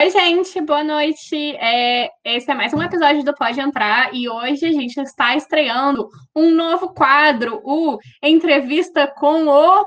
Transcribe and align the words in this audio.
Oi, 0.00 0.08
gente, 0.08 0.58
boa 0.62 0.82
noite. 0.82 1.36
É, 1.56 2.08
esse 2.24 2.50
é 2.50 2.54
mais 2.54 2.72
um 2.72 2.82
episódio 2.82 3.22
do 3.22 3.34
Pode 3.34 3.60
Entrar 3.60 4.14
e 4.14 4.30
hoje 4.30 4.64
a 4.64 4.72
gente 4.72 4.98
está 4.98 5.36
estreando 5.36 6.08
um 6.34 6.50
novo 6.52 6.94
quadro, 6.94 7.60
o 7.62 7.98
Entrevista 8.22 9.06
com 9.18 9.44
o 9.46 9.84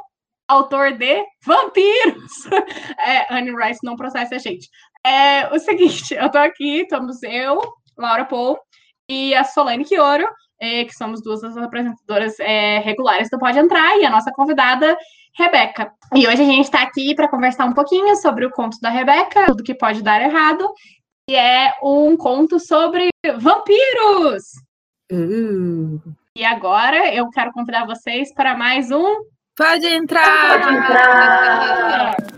autor 0.47 0.91
de 0.91 1.26
Vampiros. 1.44 2.31
É, 3.04 3.34
Anne 3.34 3.55
Rice 3.55 3.79
não 3.81 3.96
processa 3.96 4.36
a 4.36 4.38
gente. 4.38 4.70
É 5.04 5.52
o 5.52 5.57
seguinte, 5.57 6.14
eu 6.14 6.30
tô 6.30 6.38
aqui, 6.38 6.82
estamos 6.82 7.23
eu, 7.23 7.59
Laura 7.98 8.25
Paul 8.25 8.59
e 9.09 9.34
a 9.34 9.43
Solane 9.43 9.84
Quioro, 9.84 10.27
é, 10.64 10.86
que 10.86 10.95
somos 10.95 11.21
duas 11.21 11.41
das 11.41 11.57
apresentadoras 11.57 12.39
é, 12.39 12.79
regulares 12.79 13.29
do 13.29 13.38
Pode 13.38 13.59
Entrar, 13.59 13.98
e 14.00 14.05
a 14.05 14.09
nossa 14.09 14.32
convidada, 14.32 14.97
Rebeca. 15.38 15.91
E 16.16 16.25
hoje 16.25 16.41
a 16.41 16.46
gente 16.46 16.64
está 16.64 16.82
aqui 16.82 17.14
para 17.14 17.28
conversar 17.28 17.66
um 17.66 17.73
pouquinho 17.73 18.16
sobre 18.16 18.46
o 18.46 18.52
conto 18.52 18.79
da 18.79 18.89
Rebeca, 18.89 19.46
tudo 19.47 19.64
que 19.64 19.75
pode 19.75 20.02
dar 20.02 20.21
errado, 20.21 20.65
e 21.29 21.36
é 21.36 21.74
um 21.83 22.15
conto 22.15 22.60
sobre 22.60 23.10
vampiros. 23.39 24.43
Uh. 25.11 26.00
E 26.36 26.46
agora 26.46 27.14
eu 27.14 27.30
quero 27.30 27.52
convidar 27.52 27.86
vocês 27.86 28.33
para 28.33 28.55
mais 28.55 28.89
um 28.89 29.16
Pode 29.55 29.86
entrar! 29.86 30.61
Pode 30.61 30.75
entrar! 30.75 32.33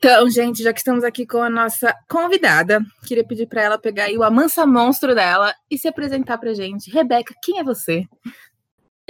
Então, 0.00 0.30
gente, 0.30 0.62
já 0.62 0.72
que 0.72 0.78
estamos 0.78 1.02
aqui 1.02 1.26
com 1.26 1.42
a 1.42 1.50
nossa 1.50 1.92
convidada, 2.08 2.80
queria 3.04 3.26
pedir 3.26 3.46
para 3.46 3.62
ela 3.62 3.76
pegar 3.76 4.04
aí 4.04 4.16
o 4.16 4.22
amansa 4.22 4.64
monstro 4.64 5.12
dela 5.12 5.52
e 5.68 5.76
se 5.76 5.88
apresentar 5.88 6.38
pra 6.38 6.54
gente. 6.54 6.88
Rebeca, 6.88 7.34
quem 7.42 7.58
é 7.58 7.64
você? 7.64 8.04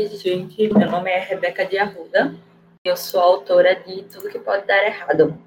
Oi, 0.01 0.09
gente, 0.09 0.73
meu 0.73 0.91
nome 0.91 1.11
é 1.11 1.19
Rebeca 1.19 1.67
de 1.67 1.77
Arruda. 1.77 2.35
Eu 2.83 2.97
sou 2.97 3.21
autora 3.21 3.75
de 3.75 4.05
Tudo 4.05 4.31
que 4.31 4.39
Pode 4.39 4.67
Dar 4.67 4.83
Errado. 4.83 5.39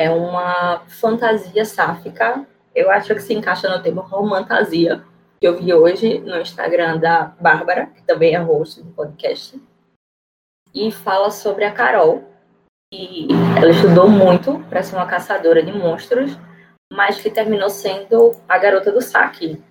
É 0.00 0.10
uma 0.10 0.84
fantasia 0.88 1.64
sáfica. 1.64 2.44
Eu 2.74 2.90
acho 2.90 3.14
que 3.14 3.22
se 3.22 3.34
encaixa 3.34 3.68
no 3.68 3.80
termo 3.80 4.00
romantasia, 4.00 5.04
que 5.40 5.46
eu 5.46 5.62
vi 5.62 5.72
hoje 5.72 6.18
no 6.18 6.40
Instagram 6.40 6.98
da 6.98 7.26
Bárbara, 7.40 7.86
que 7.86 8.02
também 8.02 8.34
é 8.34 8.38
host 8.38 8.82
do 8.82 8.90
podcast. 8.90 9.62
E 10.74 10.90
fala 10.90 11.30
sobre 11.30 11.64
a 11.64 11.70
Carol, 11.70 12.31
e 12.92 13.26
ela 13.56 13.70
estudou 13.70 14.06
muito 14.06 14.60
para 14.68 14.82
ser 14.82 14.96
uma 14.96 15.06
caçadora 15.06 15.62
de 15.62 15.72
monstros, 15.72 16.38
mas 16.92 17.18
que 17.18 17.30
terminou 17.30 17.70
sendo 17.70 18.32
a 18.46 18.58
garota 18.58 18.92
do 18.92 19.00
saque. 19.00 19.62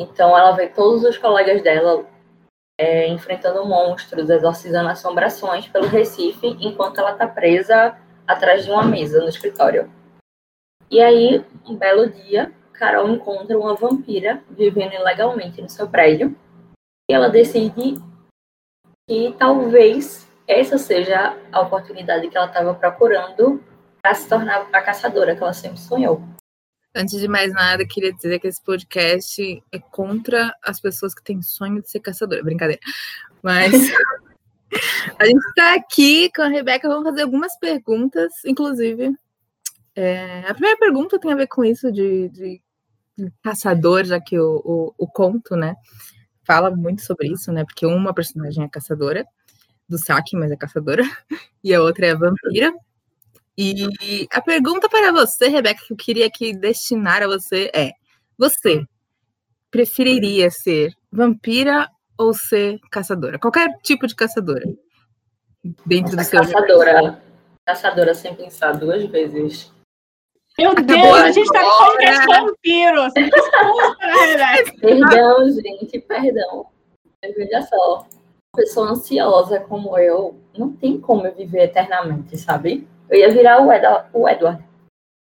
Então 0.00 0.36
ela 0.36 0.50
vê 0.52 0.66
todos 0.66 1.04
os 1.04 1.16
colegas 1.16 1.62
dela 1.62 2.04
é, 2.76 3.06
enfrentando 3.06 3.64
monstros, 3.64 4.28
exorcizando 4.28 4.88
assombrações 4.88 5.68
pelo 5.68 5.86
Recife, 5.86 6.48
enquanto 6.60 6.98
ela 6.98 7.12
está 7.12 7.28
presa 7.28 7.96
atrás 8.26 8.64
de 8.64 8.70
uma 8.70 8.82
mesa 8.82 9.20
no 9.20 9.28
escritório. 9.28 9.90
E 10.90 11.00
aí, 11.00 11.44
um 11.64 11.76
belo 11.76 12.10
dia, 12.10 12.52
Carol 12.72 13.08
encontra 13.08 13.58
uma 13.58 13.74
vampira 13.74 14.42
vivendo 14.50 14.94
ilegalmente 14.94 15.62
no 15.62 15.68
seu 15.68 15.88
prédio 15.88 16.36
e 17.08 17.14
ela 17.14 17.28
decide 17.28 18.00
que 19.08 19.34
talvez 19.38 20.27
essa 20.48 20.78
seja 20.78 21.36
a 21.52 21.60
oportunidade 21.60 22.28
que 22.28 22.36
ela 22.36 22.46
estava 22.46 22.74
procurando 22.74 23.62
para 24.00 24.14
se 24.14 24.26
tornar 24.26 24.66
a 24.72 24.80
caçadora 24.80 25.36
que 25.36 25.42
ela 25.42 25.52
sempre 25.52 25.78
sonhou. 25.78 26.22
Antes 26.94 27.20
de 27.20 27.28
mais 27.28 27.52
nada, 27.52 27.86
queria 27.86 28.12
dizer 28.14 28.38
que 28.38 28.48
esse 28.48 28.62
podcast 28.64 29.62
é 29.70 29.78
contra 29.78 30.52
as 30.64 30.80
pessoas 30.80 31.14
que 31.14 31.22
têm 31.22 31.42
sonho 31.42 31.82
de 31.82 31.90
ser 31.90 32.00
caçadora. 32.00 32.42
Brincadeira. 32.42 32.80
Mas 33.42 33.72
a 35.20 35.26
gente 35.26 35.44
está 35.48 35.74
aqui 35.74 36.32
com 36.34 36.42
a 36.42 36.48
Rebeca, 36.48 36.88
vamos 36.88 37.04
fazer 37.04 37.22
algumas 37.22 37.56
perguntas, 37.58 38.32
inclusive. 38.46 39.14
É, 39.94 40.40
a 40.48 40.54
primeira 40.54 40.78
pergunta 40.78 41.20
tem 41.20 41.32
a 41.32 41.36
ver 41.36 41.48
com 41.48 41.62
isso 41.62 41.92
de, 41.92 42.30
de, 42.30 42.62
caçador, 43.42 44.04
já 44.04 44.18
que 44.18 44.38
o, 44.38 44.62
o, 44.64 44.94
o 44.96 45.06
conto, 45.06 45.56
né, 45.56 45.74
fala 46.46 46.70
muito 46.70 47.02
sobre 47.02 47.28
isso, 47.28 47.52
né? 47.52 47.64
Porque 47.64 47.84
uma 47.84 48.14
personagem 48.14 48.64
é 48.64 48.68
caçadora 48.68 49.26
do 49.88 49.98
saque, 49.98 50.36
mas 50.36 50.50
é 50.50 50.56
caçadora, 50.56 51.02
e 51.64 51.74
a 51.74 51.82
outra 51.82 52.06
é 52.06 52.10
a 52.10 52.16
vampira. 52.16 52.72
E 53.56 54.28
a 54.32 54.40
pergunta 54.40 54.88
para 54.88 55.10
você, 55.10 55.48
Rebeca, 55.48 55.82
que 55.84 55.92
eu 55.92 55.96
queria 55.96 56.26
aqui 56.26 56.56
destinar 56.56 57.22
a 57.22 57.26
você 57.26 57.70
é: 57.74 57.90
você 58.36 58.84
preferiria 59.68 60.48
ser 60.50 60.92
vampira 61.10 61.88
ou 62.16 62.32
ser 62.32 62.78
caçadora? 62.90 63.38
Qualquer 63.38 63.68
tipo 63.82 64.06
de 64.06 64.14
caçadora. 64.14 64.64
Dentro 65.84 66.16
do 66.16 66.22
seu 66.22 66.40
caçadora. 66.40 67.20
Caçadora 67.66 68.14
sem 68.14 68.34
pensar 68.34 68.72
duas 68.72 69.04
vezes. 69.06 69.72
Meu 70.56 70.70
Acabou 70.70 70.96
Deus, 70.96 71.16
a 71.16 71.30
gente 71.30 71.52
tá 71.52 71.60
com 71.60 71.98
de 71.98 72.26
vampiros. 72.26 73.12
Perdão, 74.80 75.50
gente, 75.50 76.00
perdão. 76.00 76.66
Mas 77.22 77.34
veja 77.34 77.62
só, 77.62 78.06
pessoa 78.54 78.90
ansiosa 78.90 79.60
como 79.60 79.96
eu, 79.98 80.36
não 80.56 80.72
tem 80.72 81.00
como 81.00 81.26
eu 81.26 81.34
viver 81.34 81.64
eternamente, 81.64 82.36
sabe? 82.36 82.86
Eu 83.08 83.18
ia 83.18 83.32
virar 83.32 83.62
o, 83.62 83.72
Ed 83.72 83.84
o 84.12 84.28
Edward. 84.28 84.64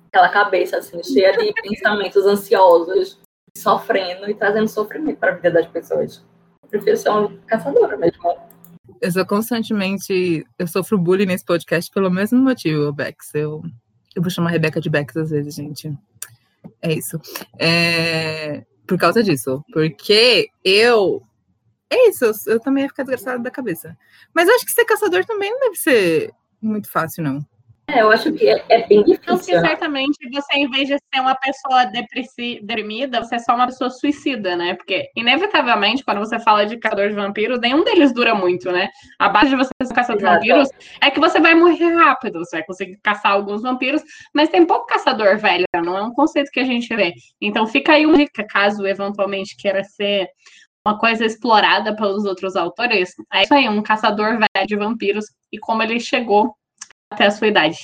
Aquela 0.07 0.29
cabeça 0.29 0.77
assim, 0.77 1.03
cheia 1.03 1.37
de 1.37 1.53
pensamentos 1.61 2.25
ansiosos, 2.25 3.19
sofrendo 3.55 4.29
e 4.29 4.33
trazendo 4.33 4.67
sofrimento 4.67 5.19
para 5.19 5.31
a 5.31 5.35
vida 5.35 5.51
das 5.51 5.67
pessoas. 5.67 6.25
Eu 6.63 6.69
prefiro 6.69 6.97
ser 6.97 7.09
uma 7.09 7.35
caçadora 7.45 7.97
mesmo. 7.97 8.37
Eu 9.01 9.11
sou 9.11 9.25
constantemente. 9.25 10.45
Eu 10.57 10.67
sofro 10.67 10.97
bullying 10.97 11.25
nesse 11.25 11.45
podcast 11.45 11.91
pelo 11.91 12.09
mesmo 12.09 12.39
motivo, 12.39 12.91
Bex. 12.91 13.33
Eu, 13.35 13.61
eu 14.15 14.21
vou 14.21 14.31
chamar 14.31 14.49
a 14.49 14.53
Rebeca 14.53 14.81
de 14.81 14.89
Bex 14.89 15.15
às 15.15 15.29
vezes, 15.29 15.55
gente. 15.55 15.93
É 16.81 16.93
isso. 16.93 17.19
É, 17.59 18.65
por 18.87 18.97
causa 18.97 19.23
disso. 19.23 19.63
Porque 19.71 20.49
eu 20.63 21.21
é 21.89 22.09
isso, 22.09 22.25
eu, 22.25 22.33
eu 22.47 22.59
também 22.59 22.83
ia 22.83 22.89
ficar 22.89 23.03
desgraçada 23.03 23.39
da 23.39 23.51
cabeça. 23.51 23.97
Mas 24.33 24.47
eu 24.47 24.55
acho 24.55 24.65
que 24.65 24.71
ser 24.71 24.85
caçador 24.85 25.25
também 25.25 25.51
não 25.51 25.59
deve 25.59 25.75
ser 25.75 26.31
muito 26.61 26.91
fácil, 26.91 27.23
não. 27.23 27.45
É, 27.91 28.01
eu 28.01 28.11
acho 28.11 28.31
que 28.33 28.47
é, 28.47 28.63
é 28.69 28.87
bem 28.87 29.03
difícil. 29.03 29.19
Então, 29.23 29.37
que 29.37 29.45
certamente 29.45 30.17
você, 30.31 30.53
em 30.53 30.69
vez 30.69 30.87
de 30.87 30.95
ser 30.97 31.21
uma 31.21 31.35
pessoa 31.35 31.85
deprimida, 31.85 33.19
você 33.19 33.35
é 33.35 33.39
só 33.39 33.55
uma 33.55 33.65
pessoa 33.65 33.89
suicida, 33.89 34.55
né? 34.55 34.75
Porque, 34.75 35.09
inevitavelmente, 35.15 36.03
quando 36.03 36.19
você 36.19 36.39
fala 36.39 36.65
de 36.65 36.77
caçador 36.77 37.09
de 37.09 37.15
vampiros, 37.15 37.59
nenhum 37.59 37.83
deles 37.83 38.13
dura 38.13 38.35
muito, 38.35 38.71
né? 38.71 38.89
A 39.17 39.27
base 39.27 39.49
de 39.49 39.55
você 39.55 39.69
ser 39.81 39.93
caçador 39.93 40.19
de 40.19 40.25
vampiros 40.25 40.69
é 41.01 41.09
que 41.09 41.19
você 41.19 41.39
vai 41.39 41.55
morrer 41.55 41.95
rápido, 41.95 42.39
você 42.39 42.57
vai 42.57 42.65
conseguir 42.65 42.99
caçar 43.01 43.31
alguns 43.31 43.63
vampiros, 43.63 44.03
mas 44.35 44.49
tem 44.49 44.65
pouco 44.65 44.85
caçador 44.85 45.37
velho, 45.39 45.65
não 45.83 45.97
é 45.97 46.03
um 46.03 46.13
conceito 46.13 46.51
que 46.51 46.59
a 46.59 46.65
gente 46.65 46.95
vê. 46.95 47.13
Então, 47.41 47.65
fica 47.65 47.93
aí 47.93 48.05
uma 48.05 48.17
dica, 48.17 48.45
caso 48.47 48.85
eventualmente 48.85 49.57
queira 49.57 49.83
ser 49.83 50.27
uma 50.89 50.97
coisa 50.97 51.23
explorada 51.23 51.95
pelos 51.95 52.25
outros 52.25 52.55
autores. 52.55 53.13
É 53.31 53.43
isso 53.43 53.53
aí, 53.53 53.69
um 53.69 53.83
caçador 53.83 54.39
velho 54.39 54.67
de 54.67 54.75
vampiros 54.75 55.25
e 55.51 55.59
como 55.59 55.83
ele 55.83 55.99
chegou 55.99 56.55
até 57.11 57.27
a 57.27 57.31
sua 57.31 57.47
idade. 57.47 57.77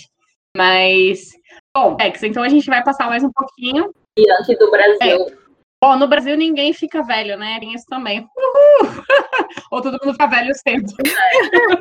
Mas, 0.57 1.31
bom, 1.75 1.95
Ex, 1.99 2.23
então 2.23 2.41
a 2.41 2.49
gente 2.49 2.65
vai 2.65 2.83
passar 2.83 3.07
mais 3.07 3.23
um 3.23 3.31
pouquinho. 3.31 3.93
Diante 4.17 4.57
do 4.57 4.71
Brasil. 4.71 5.27
É. 5.27 5.45
Bom, 5.83 5.97
no 5.97 6.07
Brasil 6.07 6.35
ninguém 6.35 6.73
fica 6.73 7.03
velho, 7.03 7.37
né? 7.37 7.59
Tem 7.59 7.73
isso 7.73 7.85
também. 7.87 8.21
Uhul! 8.21 8.89
Ou 9.71 9.81
todo 9.81 9.99
mundo 10.01 10.13
fica 10.13 10.27
velho 10.27 10.53
cedo. 10.55 10.91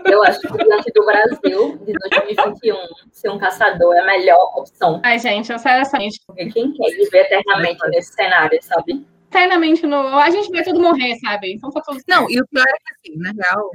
É, 0.04 0.12
eu 0.12 0.22
acho 0.24 0.40
que 0.40 0.48
diante 0.48 0.92
do 0.92 1.06
Brasil, 1.06 1.78
de 1.86 1.92
2021, 1.92 2.76
ser 3.12 3.30
um 3.30 3.38
caçador 3.38 3.94
é 3.94 4.00
a 4.00 4.04
melhor 4.04 4.52
opção. 4.56 5.00
Ai, 5.02 5.18
gente, 5.18 5.50
eu 5.50 5.58
sei 5.58 5.72
essa 5.72 5.98
gente. 5.98 6.20
Quem 6.52 6.72
quer 6.72 6.90
viver 6.90 7.20
eternamente 7.20 7.80
nesse 7.88 8.12
cenário, 8.12 8.58
sabe? 8.62 9.06
Eternamente 9.34 9.86
no. 9.86 9.96
A 10.18 10.30
gente 10.30 10.50
vai 10.50 10.62
tudo 10.62 10.80
morrer, 10.80 11.18
sabe? 11.18 11.52
Então 11.52 11.70
tá 11.70 11.80
tudo. 11.80 12.00
Não, 12.06 12.30
e 12.30 12.40
o 12.40 12.46
pior 12.46 12.64
é 12.66 12.72
que 12.72 13.10
assim, 13.10 13.18
na 13.18 13.32
real. 13.32 13.70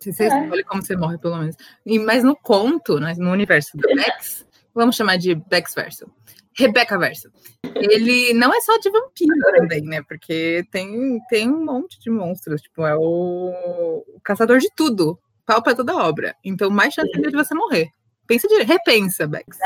Você 0.00 0.24
é. 0.24 0.26
escolhe 0.26 0.64
como 0.64 0.82
você 0.82 0.96
morre, 0.96 1.18
pelo 1.18 1.36
menos. 1.36 1.56
E, 1.86 1.98
mas 1.98 2.24
no 2.24 2.34
conto, 2.34 2.98
no 2.98 3.30
universo 3.30 3.76
do 3.76 3.86
Bex, 3.94 4.44
vamos 4.74 4.96
chamar 4.96 5.16
de 5.16 5.34
Bex 5.34 5.74
Verso. 5.74 6.10
Rebeca 6.56 6.98
Verso. 6.98 7.30
Ele 7.74 8.34
não 8.34 8.52
é 8.52 8.60
só 8.60 8.76
de 8.78 8.90
vampiro 8.90 9.32
também, 9.56 9.82
né? 9.82 10.02
Porque 10.02 10.66
tem, 10.70 11.20
tem 11.28 11.48
um 11.48 11.64
monte 11.64 12.00
de 12.00 12.10
monstros. 12.10 12.60
Tipo, 12.62 12.84
é 12.84 12.96
o, 12.96 14.02
o 14.06 14.20
caçador 14.22 14.58
de 14.58 14.68
tudo. 14.74 15.18
Pau 15.46 15.62
pra 15.62 15.74
toda 15.74 15.96
obra. 15.96 16.34
Então, 16.44 16.68
mais 16.68 16.94
chance 16.94 17.10
de 17.12 17.30
você 17.30 17.54
morrer. 17.54 17.88
Pensa 18.26 18.48
de 18.48 18.62
repensa, 18.62 19.26
Bex. 19.26 19.56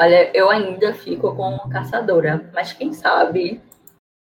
Olha, 0.00 0.30
eu 0.32 0.48
ainda 0.48 0.94
fico 0.94 1.36
com 1.36 1.58
caçadora, 1.68 2.50
mas 2.54 2.72
quem 2.72 2.90
sabe 2.90 3.60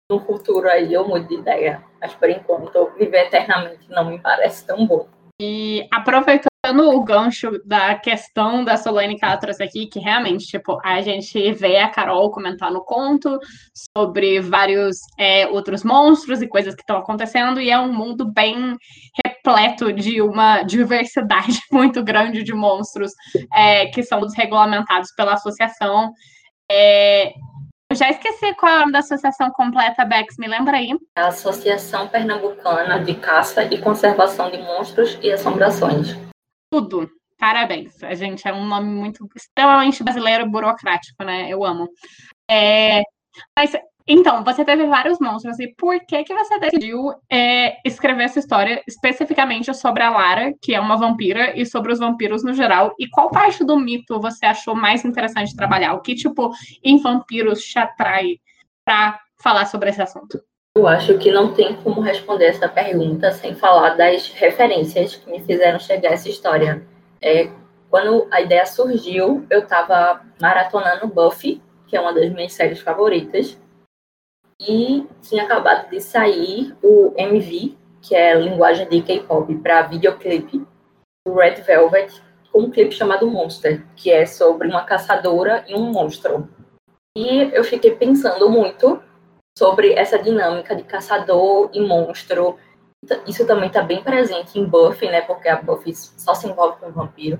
no 0.07 0.19
futuro 0.19 0.69
aí 0.69 0.93
eu 0.93 1.07
mude 1.07 1.27
de 1.27 1.33
ideia. 1.33 1.83
Mas 1.99 2.13
por 2.13 2.29
enquanto, 2.29 2.91
viver 2.95 3.25
eternamente 3.25 3.89
não 3.89 4.05
me 4.05 4.19
parece 4.19 4.67
tão 4.67 4.85
bom. 4.85 5.07
E 5.41 5.87
aproveitando 5.91 6.51
o 6.77 7.03
gancho 7.03 7.59
da 7.65 7.95
questão 7.95 8.63
da 8.63 8.77
Solane 8.77 9.17
que 9.17 9.25
ela 9.25 9.35
trouxe 9.35 9.63
aqui, 9.63 9.87
que 9.87 9.99
realmente, 9.99 10.45
tipo, 10.45 10.79
a 10.85 11.01
gente 11.01 11.51
vê 11.53 11.77
a 11.77 11.89
Carol 11.89 12.29
comentar 12.29 12.71
no 12.71 12.85
conto 12.85 13.39
sobre 13.97 14.39
vários 14.41 14.97
é, 15.17 15.47
outros 15.47 15.83
monstros 15.83 16.43
e 16.43 16.47
coisas 16.47 16.75
que 16.75 16.83
estão 16.83 16.97
acontecendo, 16.97 17.59
e 17.59 17.71
é 17.71 17.79
um 17.79 17.91
mundo 17.91 18.31
bem 18.31 18.77
repleto 19.43 19.91
de 19.91 20.21
uma 20.21 20.63
diversidade 20.63 21.59
muito 21.71 22.01
grande 22.03 22.43
de 22.43 22.53
monstros 22.53 23.11
é, 23.53 23.87
que 23.87 24.01
são 24.01 24.21
desregulamentados 24.21 25.11
pela 25.15 25.33
associação. 25.33 26.13
É, 26.71 27.33
eu 27.89 27.95
já 27.95 28.09
esqueci 28.09 28.53
qual 28.55 28.71
é 28.71 28.77
o 28.77 28.79
nome 28.79 28.93
da 28.93 28.99
associação 28.99 29.51
completa, 29.51 30.05
Bex, 30.05 30.37
me 30.39 30.47
lembra 30.47 30.77
aí? 30.77 30.97
A 31.15 31.27
Associação 31.27 32.07
Pernambucana 32.07 33.03
de 33.03 33.13
Caça 33.15 33.65
e 33.65 33.79
Conservação 33.79 34.49
de 34.49 34.57
Monstros 34.57 35.19
e 35.21 35.31
Assombrações. 35.31 36.17
Tudo. 36.71 37.09
Parabéns. 37.37 38.01
A 38.01 38.15
gente 38.15 38.47
é 38.47 38.53
um 38.53 38.65
nome 38.65 38.87
muito 38.87 39.27
extremamente 39.35 40.01
brasileiro 40.01 40.49
burocrático, 40.49 41.23
né? 41.25 41.49
Eu 41.49 41.63
amo. 41.65 41.89
É, 42.49 43.01
mas 43.57 43.73
então, 44.05 44.43
você 44.43 44.65
teve 44.65 44.85
vários 44.85 45.19
monstros, 45.19 45.59
e 45.59 45.67
por 45.67 45.97
que 46.05 46.23
que 46.23 46.33
você 46.33 46.59
decidiu 46.59 47.13
é, 47.29 47.77
escrever 47.85 48.23
essa 48.23 48.39
história 48.39 48.83
especificamente 48.85 49.73
sobre 49.73 50.03
a 50.03 50.09
Lara, 50.09 50.53
que 50.61 50.75
é 50.75 50.79
uma 50.79 50.97
vampira, 50.97 51.57
e 51.57 51.65
sobre 51.65 51.93
os 51.93 51.99
vampiros 51.99 52.43
no 52.43 52.53
geral? 52.53 52.93
E 52.99 53.07
qual 53.07 53.29
parte 53.29 53.63
do 53.63 53.79
mito 53.79 54.19
você 54.19 54.45
achou 54.45 54.75
mais 54.75 55.05
interessante 55.05 55.55
trabalhar? 55.55 55.93
O 55.93 56.01
que, 56.01 56.15
tipo, 56.15 56.51
em 56.83 56.97
vampiros 57.01 57.63
te 57.63 57.79
atrai 57.79 58.39
para 58.83 59.19
falar 59.41 59.65
sobre 59.65 59.89
esse 59.89 60.01
assunto? 60.01 60.41
Eu 60.75 60.87
acho 60.87 61.17
que 61.19 61.31
não 61.31 61.53
tem 61.53 61.75
como 61.75 62.01
responder 62.01 62.45
essa 62.45 62.67
pergunta 62.67 63.31
sem 63.31 63.55
falar 63.55 63.91
das 63.91 64.27
referências 64.29 65.15
que 65.15 65.29
me 65.29 65.39
fizeram 65.39 65.79
chegar 65.79 66.09
a 66.09 66.13
essa 66.13 66.27
história. 66.27 66.85
É, 67.21 67.49
quando 67.89 68.27
a 68.31 68.41
ideia 68.41 68.65
surgiu, 68.65 69.45
eu 69.49 69.59
estava 69.59 70.21
maratonando 70.41 71.07
Buffy, 71.07 71.61
que 71.87 71.95
é 71.95 72.01
uma 72.01 72.11
das 72.11 72.33
minhas 72.33 72.53
séries 72.53 72.79
favoritas, 72.79 73.55
e 74.67 75.05
tinha 75.21 75.43
acabado 75.43 75.89
de 75.89 75.99
sair 75.99 76.75
o 76.81 77.13
MV, 77.17 77.77
que 78.01 78.15
é 78.15 78.33
a 78.33 78.39
linguagem 78.39 78.87
de 78.87 79.01
K-pop, 79.01 79.53
para 79.57 79.83
videoclipe 79.83 80.65
do 81.25 81.33
Red 81.33 81.61
Velvet, 81.61 82.21
com 82.51 82.63
um 82.63 82.71
clipe 82.71 82.93
chamado 82.93 83.29
Monster, 83.29 83.85
que 83.95 84.11
é 84.11 84.25
sobre 84.25 84.67
uma 84.67 84.83
caçadora 84.83 85.63
e 85.67 85.75
um 85.75 85.91
monstro. 85.91 86.47
E 87.17 87.49
eu 87.53 87.63
fiquei 87.63 87.95
pensando 87.95 88.49
muito 88.49 89.01
sobre 89.57 89.93
essa 89.93 90.17
dinâmica 90.17 90.75
de 90.75 90.83
caçador 90.83 91.69
e 91.73 91.81
monstro. 91.81 92.57
Isso 93.27 93.45
também 93.45 93.67
está 93.67 93.81
bem 93.81 94.01
presente 94.01 94.59
em 94.59 94.65
Buffy, 94.65 95.09
né? 95.09 95.21
Porque 95.21 95.49
a 95.49 95.61
Buffy 95.61 95.93
só 95.95 96.33
se 96.33 96.47
envolve 96.47 96.79
com 96.79 96.87
o 96.87 96.91
vampiro. 96.91 97.39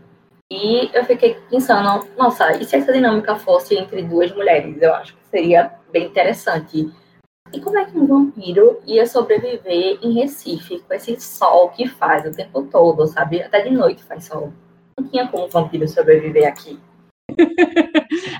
E 0.51 0.91
eu 0.93 1.03
fiquei 1.05 1.35
pensando, 1.49 2.07
nossa, 2.17 2.51
e 2.57 2.65
se 2.65 2.75
essa 2.75 2.93
dinâmica 2.93 3.35
fosse 3.35 3.75
entre 3.75 4.03
duas 4.03 4.31
mulheres? 4.31 4.79
Eu 4.81 4.93
acho 4.93 5.15
que 5.15 5.27
seria 5.27 5.73
bem 5.91 6.05
interessante. 6.05 6.91
E 7.53 7.61
como 7.61 7.77
é 7.77 7.85
que 7.85 7.95
um 7.95 8.07
vampiro 8.07 8.81
ia 8.83 9.05
sobreviver 9.05 9.99
em 10.01 10.13
Recife, 10.13 10.79
com 10.79 10.93
esse 10.93 11.19
sol 11.21 11.69
que 11.69 11.87
faz 11.87 12.25
o 12.25 12.35
tempo 12.35 12.63
todo, 12.63 13.05
sabe? 13.05 13.43
Até 13.43 13.61
de 13.61 13.69
noite 13.69 14.03
faz 14.03 14.25
sol. 14.25 14.51
Não 14.99 15.07
tinha 15.07 15.27
como 15.27 15.45
um 15.45 15.49
vampiro 15.49 15.87
sobreviver 15.87 16.47
aqui. 16.47 16.79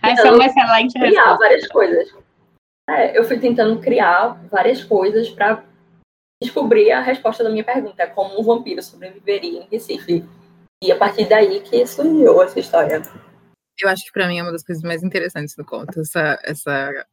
Essa 0.04 0.22
então, 0.22 0.26
é 0.26 0.32
uma 0.32 0.46
excelente 0.46 0.94
criar 0.94 1.10
resposta. 1.10 1.38
várias 1.38 1.68
coisas. 1.68 2.16
É, 2.90 3.18
eu 3.18 3.24
fui 3.24 3.40
tentando 3.40 3.80
criar 3.80 4.42
várias 4.50 4.84
coisas 4.84 5.30
para 5.30 5.64
descobrir 6.42 6.92
a 6.92 7.00
resposta 7.00 7.44
da 7.44 7.50
minha 7.52 7.64
pergunta, 7.64 8.08
como 8.08 8.40
um 8.40 8.44
vampiro 8.44 8.82
sobreviveria 8.82 9.62
em 9.62 9.68
Recife. 9.72 10.26
E 10.84 10.92
a 10.92 10.98
partir 10.98 11.30
daí 11.30 11.62
que 11.62 11.86
surgiu 11.86 12.42
essa 12.42 12.60
história. 12.60 13.02
Eu 13.80 13.90
acho 13.90 14.06
que 14.06 14.12
para 14.12 14.28
mim 14.28 14.40
é 14.40 14.42
uma 14.44 14.52
das 14.52 14.64
coisas 14.64 14.84
mais 14.84 15.04
interessantes 15.04 15.56
do 15.56 15.64
conto, 15.64 16.00
essa, 16.00 16.40
essa 16.44 17.06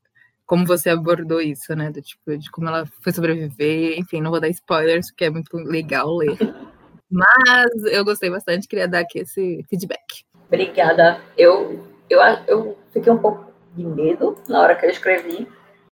como 0.50 0.67
você 0.67 0.91
abordou 0.91 1.41
isso, 1.41 1.76
né? 1.76 1.93
Do 1.93 2.02
tipo, 2.02 2.37
de 2.37 2.50
como 2.50 2.67
ela 2.67 2.85
foi 3.00 3.12
sobreviver, 3.12 3.97
enfim, 3.97 4.20
não 4.20 4.32
vou 4.32 4.41
dar 4.41 4.49
spoilers, 4.49 5.08
porque 5.08 5.26
é 5.26 5.31
muito 5.31 5.56
legal 5.58 6.12
ler. 6.17 6.37
Mas 7.08 7.85
eu 7.93 8.05
gostei 8.05 8.29
bastante, 8.29 8.67
queria 8.67 8.88
dar 8.88 8.99
aqui 8.99 9.20
esse 9.20 9.64
feedback. 9.70 10.25
Obrigada. 10.49 11.20
Eu, 11.38 11.87
eu, 12.11 12.20
eu 12.49 12.76
fiquei 12.93 13.12
um 13.12 13.19
pouco 13.19 13.47
de 13.76 13.85
medo 13.85 14.37
na 14.49 14.61
hora 14.61 14.75
que 14.75 14.85
eu 14.85 14.91
escrevi, 14.91 15.47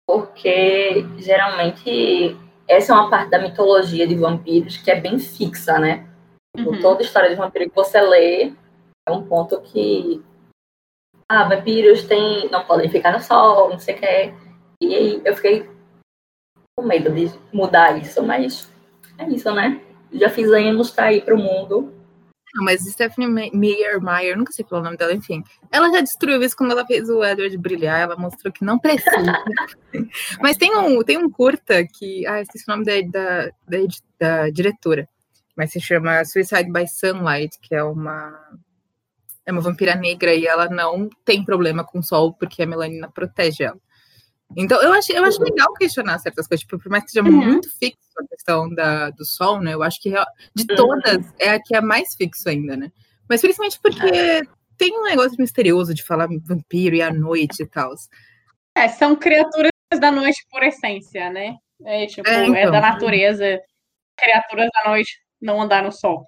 porque 0.06 1.02
geralmente 1.16 2.36
essa 2.68 2.92
é 2.92 2.94
uma 2.94 3.08
parte 3.08 3.30
da 3.30 3.38
mitologia 3.38 4.06
de 4.06 4.16
vampiros 4.16 4.76
que 4.76 4.90
é 4.90 5.00
bem 5.00 5.18
fixa, 5.18 5.78
né? 5.78 6.06
Tipo, 6.54 6.72
uhum. 6.72 6.80
Toda 6.82 7.00
história 7.00 7.30
de 7.30 7.36
vampiro 7.36 7.70
que 7.70 7.74
você 7.74 7.98
lê 8.02 8.52
é 9.08 9.10
um 9.10 9.24
ponto 9.24 9.62
que 9.62 10.22
ah, 11.26 11.48
vampiros 11.48 12.04
tem, 12.04 12.50
não 12.50 12.66
podem 12.66 12.90
ficar 12.90 13.12
no 13.12 13.20
sol, 13.20 13.70
não 13.70 13.78
sei 13.78 13.94
o 13.94 13.98
que. 13.98 14.41
E 14.82 14.94
aí 14.96 15.22
eu 15.24 15.36
fiquei 15.36 15.70
com 16.76 16.84
medo 16.84 17.14
de 17.14 17.32
mudar 17.52 17.96
isso, 18.02 18.20
mas 18.20 18.68
é 19.16 19.28
isso, 19.28 19.54
né? 19.54 19.80
Já 20.12 20.28
fizemos, 20.28 20.90
tá 20.90 21.04
aí 21.04 21.20
pro 21.20 21.38
mundo. 21.38 21.94
Não, 22.52 22.64
mas 22.64 22.82
Stephanie 22.82 23.50
Meyer, 23.54 24.02
Meyer, 24.02 24.36
nunca 24.36 24.52
sei 24.52 24.64
falar 24.64 24.82
o 24.82 24.84
nome 24.86 24.96
dela, 24.96 25.14
enfim. 25.14 25.44
Ela 25.70 25.88
já 25.92 26.00
destruiu 26.00 26.42
isso 26.42 26.56
quando 26.56 26.72
ela 26.72 26.84
fez 26.84 27.08
o 27.08 27.24
Edward 27.24 27.56
brilhar, 27.58 28.00
ela 28.00 28.16
mostrou 28.16 28.52
que 28.52 28.64
não 28.64 28.76
precisa. 28.76 29.08
mas 30.42 30.56
tem 30.56 30.76
um, 30.76 31.00
tem 31.04 31.16
um 31.16 31.30
curta 31.30 31.86
que. 31.86 32.26
Ah, 32.26 32.42
esqueci 32.42 32.64
o 32.66 32.72
nome 32.72 32.84
da, 32.84 33.00
da, 33.08 33.50
da, 33.68 33.78
da 34.18 34.50
diretora. 34.50 35.08
Mas 35.56 35.70
se 35.70 35.80
chama 35.80 36.24
Suicide 36.24 36.72
by 36.72 36.88
Sunlight, 36.88 37.56
que 37.60 37.74
é 37.74 37.84
uma 37.84 38.36
é 39.46 39.52
uma 39.52 39.60
vampira 39.60 39.94
negra 39.94 40.34
e 40.34 40.44
ela 40.44 40.68
não 40.68 41.08
tem 41.24 41.44
problema 41.44 41.84
com 41.84 42.00
o 42.00 42.02
sol 42.02 42.32
porque 42.32 42.62
a 42.62 42.66
melanina 42.66 43.08
protege 43.08 43.64
ela. 43.64 43.78
Então, 44.56 44.80
eu 44.82 44.92
acho, 44.92 45.12
eu 45.12 45.24
acho 45.24 45.42
legal 45.42 45.72
questionar 45.74 46.18
certas 46.18 46.46
coisas, 46.46 46.62
tipo, 46.62 46.78
por 46.78 46.90
mais 46.90 47.04
que 47.04 47.10
seja 47.10 47.24
uhum. 47.24 47.32
muito 47.32 47.68
fixo 47.78 47.98
a 48.18 48.26
questão 48.26 48.68
da, 48.74 49.10
do 49.10 49.24
sol, 49.24 49.60
né? 49.60 49.74
Eu 49.74 49.82
acho 49.82 50.00
que 50.00 50.10
de 50.10 50.66
uhum. 50.70 50.76
todas 50.76 51.32
é 51.38 51.50
a 51.50 51.62
que 51.62 51.74
é 51.74 51.80
mais 51.80 52.14
fixo 52.14 52.48
ainda, 52.48 52.76
né? 52.76 52.92
Mas 53.28 53.40
principalmente 53.40 53.80
porque 53.80 54.06
é. 54.06 54.42
tem 54.76 54.98
um 54.98 55.04
negócio 55.04 55.36
misterioso 55.38 55.94
de 55.94 56.02
falar 56.02 56.28
vampiro 56.44 56.94
e 56.94 57.02
a 57.02 57.12
noite 57.12 57.62
e 57.62 57.66
tal. 57.66 57.92
É, 58.74 58.88
são 58.88 59.16
criaturas 59.16 59.70
da 59.98 60.10
noite 60.10 60.44
por 60.50 60.62
essência, 60.62 61.30
né? 61.30 61.56
É, 61.84 62.06
tipo, 62.06 62.28
é, 62.28 62.44
então. 62.44 62.56
é 62.56 62.70
da 62.70 62.80
natureza. 62.80 63.60
Criaturas 64.16 64.68
da 64.74 64.90
noite 64.90 65.18
não 65.40 65.60
andar 65.60 65.82
no 65.82 65.92
sol. 65.92 66.26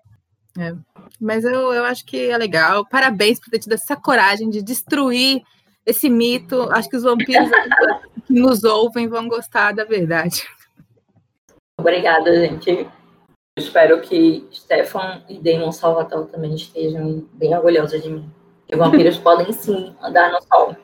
É. 0.58 0.72
Mas 1.20 1.44
eu, 1.44 1.72
eu 1.72 1.84
acho 1.84 2.04
que 2.04 2.30
é 2.30 2.36
legal. 2.36 2.86
Parabéns 2.88 3.38
por 3.38 3.50
ter 3.50 3.58
tido 3.58 3.72
essa 3.72 3.96
coragem 3.96 4.50
de 4.50 4.62
destruir 4.62 5.42
esse 5.86 6.08
mito. 6.08 6.70
Acho 6.72 6.88
que 6.88 6.96
os 6.96 7.02
vampiros 7.02 7.48
que 8.26 8.32
nos 8.32 8.64
ouvem 8.64 9.08
vão 9.08 9.28
gostar 9.28 9.72
da 9.72 9.84
verdade. 9.84 10.46
Obrigada, 11.78 12.34
gente. 12.40 12.88
espero 13.58 14.00
que 14.00 14.46
Stefan 14.52 15.22
e 15.28 15.38
Damon 15.38 15.72
Salvatore 15.72 16.28
também 16.28 16.54
estejam 16.54 17.26
bem 17.32 17.54
orgulhosos 17.54 18.02
de 18.02 18.10
mim. 18.10 18.30
Que 18.66 18.76
vampiros 18.76 19.18
podem 19.18 19.52
sim 19.52 19.94
andar 20.02 20.32
no 20.32 20.40
sol. 20.42 20.76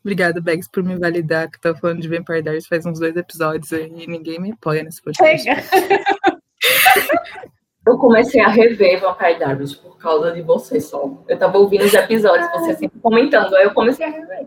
Obrigada, 0.00 0.40
Begs, 0.40 0.68
por 0.70 0.82
me 0.82 0.96
validar, 0.96 1.50
que 1.50 1.60
tá 1.60 1.74
falando 1.74 2.00
de 2.00 2.08
Vampire 2.08 2.42
Diaries 2.42 2.66
faz 2.66 2.84
uns 2.86 2.98
dois 2.98 3.16
episódios 3.16 3.70
e 3.72 4.06
ninguém 4.06 4.40
me 4.40 4.52
apoia 4.52 4.82
nesse 4.82 5.02
podcast. 5.02 5.42
Chega. 5.42 5.62
Eu 7.88 7.96
comecei 7.96 8.38
a 8.42 8.48
rever 8.48 9.00
Vampire 9.00 9.38
Diaries 9.38 9.74
por 9.74 9.96
causa 9.96 10.30
de 10.32 10.42
você 10.42 10.78
só. 10.78 11.10
Eu 11.26 11.38
tava 11.38 11.56
ouvindo 11.56 11.86
os 11.86 11.94
episódios, 11.94 12.50
você 12.52 12.76
sempre 12.76 13.00
comentando, 13.00 13.56
aí 13.56 13.64
eu 13.64 13.72
comecei 13.72 14.04
a 14.04 14.10
rever. 14.10 14.46